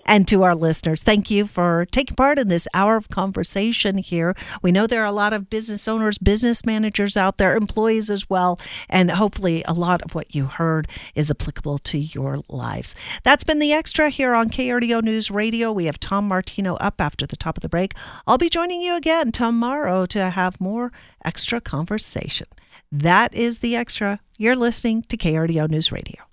And 0.06 0.28
to 0.28 0.42
our 0.42 0.54
listeners, 0.54 1.02
thank 1.02 1.30
you 1.30 1.46
for 1.46 1.86
taking 1.90 2.14
part 2.14 2.38
in 2.38 2.48
this 2.48 2.68
hour 2.74 2.96
of 2.96 3.08
conversation 3.08 3.98
here. 3.98 4.34
We 4.60 4.70
know 4.70 4.86
there 4.86 5.02
are 5.02 5.06
a 5.06 5.12
lot 5.12 5.32
of 5.32 5.48
business 5.48 5.88
owners, 5.88 6.18
business 6.18 6.66
managers 6.66 7.16
out 7.16 7.38
there, 7.38 7.56
employees 7.56 8.10
as 8.10 8.28
well, 8.28 8.60
and 8.88 9.10
hopefully 9.10 9.64
a 9.66 9.72
lot 9.72 10.02
of 10.02 10.14
what 10.14 10.34
you 10.34 10.46
heard 10.46 10.88
is 11.14 11.30
applicable 11.30 11.78
to 11.78 11.98
your 11.98 12.40
lives. 12.48 12.94
That's 13.22 13.44
been 13.44 13.58
the 13.60 13.72
extra 13.72 14.10
here 14.10 14.34
on 14.34 14.50
KRDO 14.50 15.02
News 15.02 15.30
Radio. 15.30 15.72
We 15.72 15.86
have 15.86 15.98
Tom 15.98 16.28
Martino 16.28 16.74
up 16.76 17.00
after 17.00 17.26
the 17.26 17.36
top 17.36 17.56
of 17.56 17.62
the 17.62 17.68
break. 17.68 17.94
I'll 18.26 18.38
be 18.38 18.50
joining 18.50 18.82
you 18.82 18.96
again 18.96 19.32
tomorrow 19.32 20.04
to 20.06 20.30
have 20.30 20.60
more 20.60 20.92
extra 21.24 21.60
conversation. 21.60 22.46
That 22.92 23.32
is 23.34 23.58
the 23.58 23.74
extra. 23.74 24.20
You're 24.36 24.56
listening 24.56 25.02
to 25.04 25.16
KRDO 25.16 25.70
News 25.70 25.90
Radio. 25.90 26.24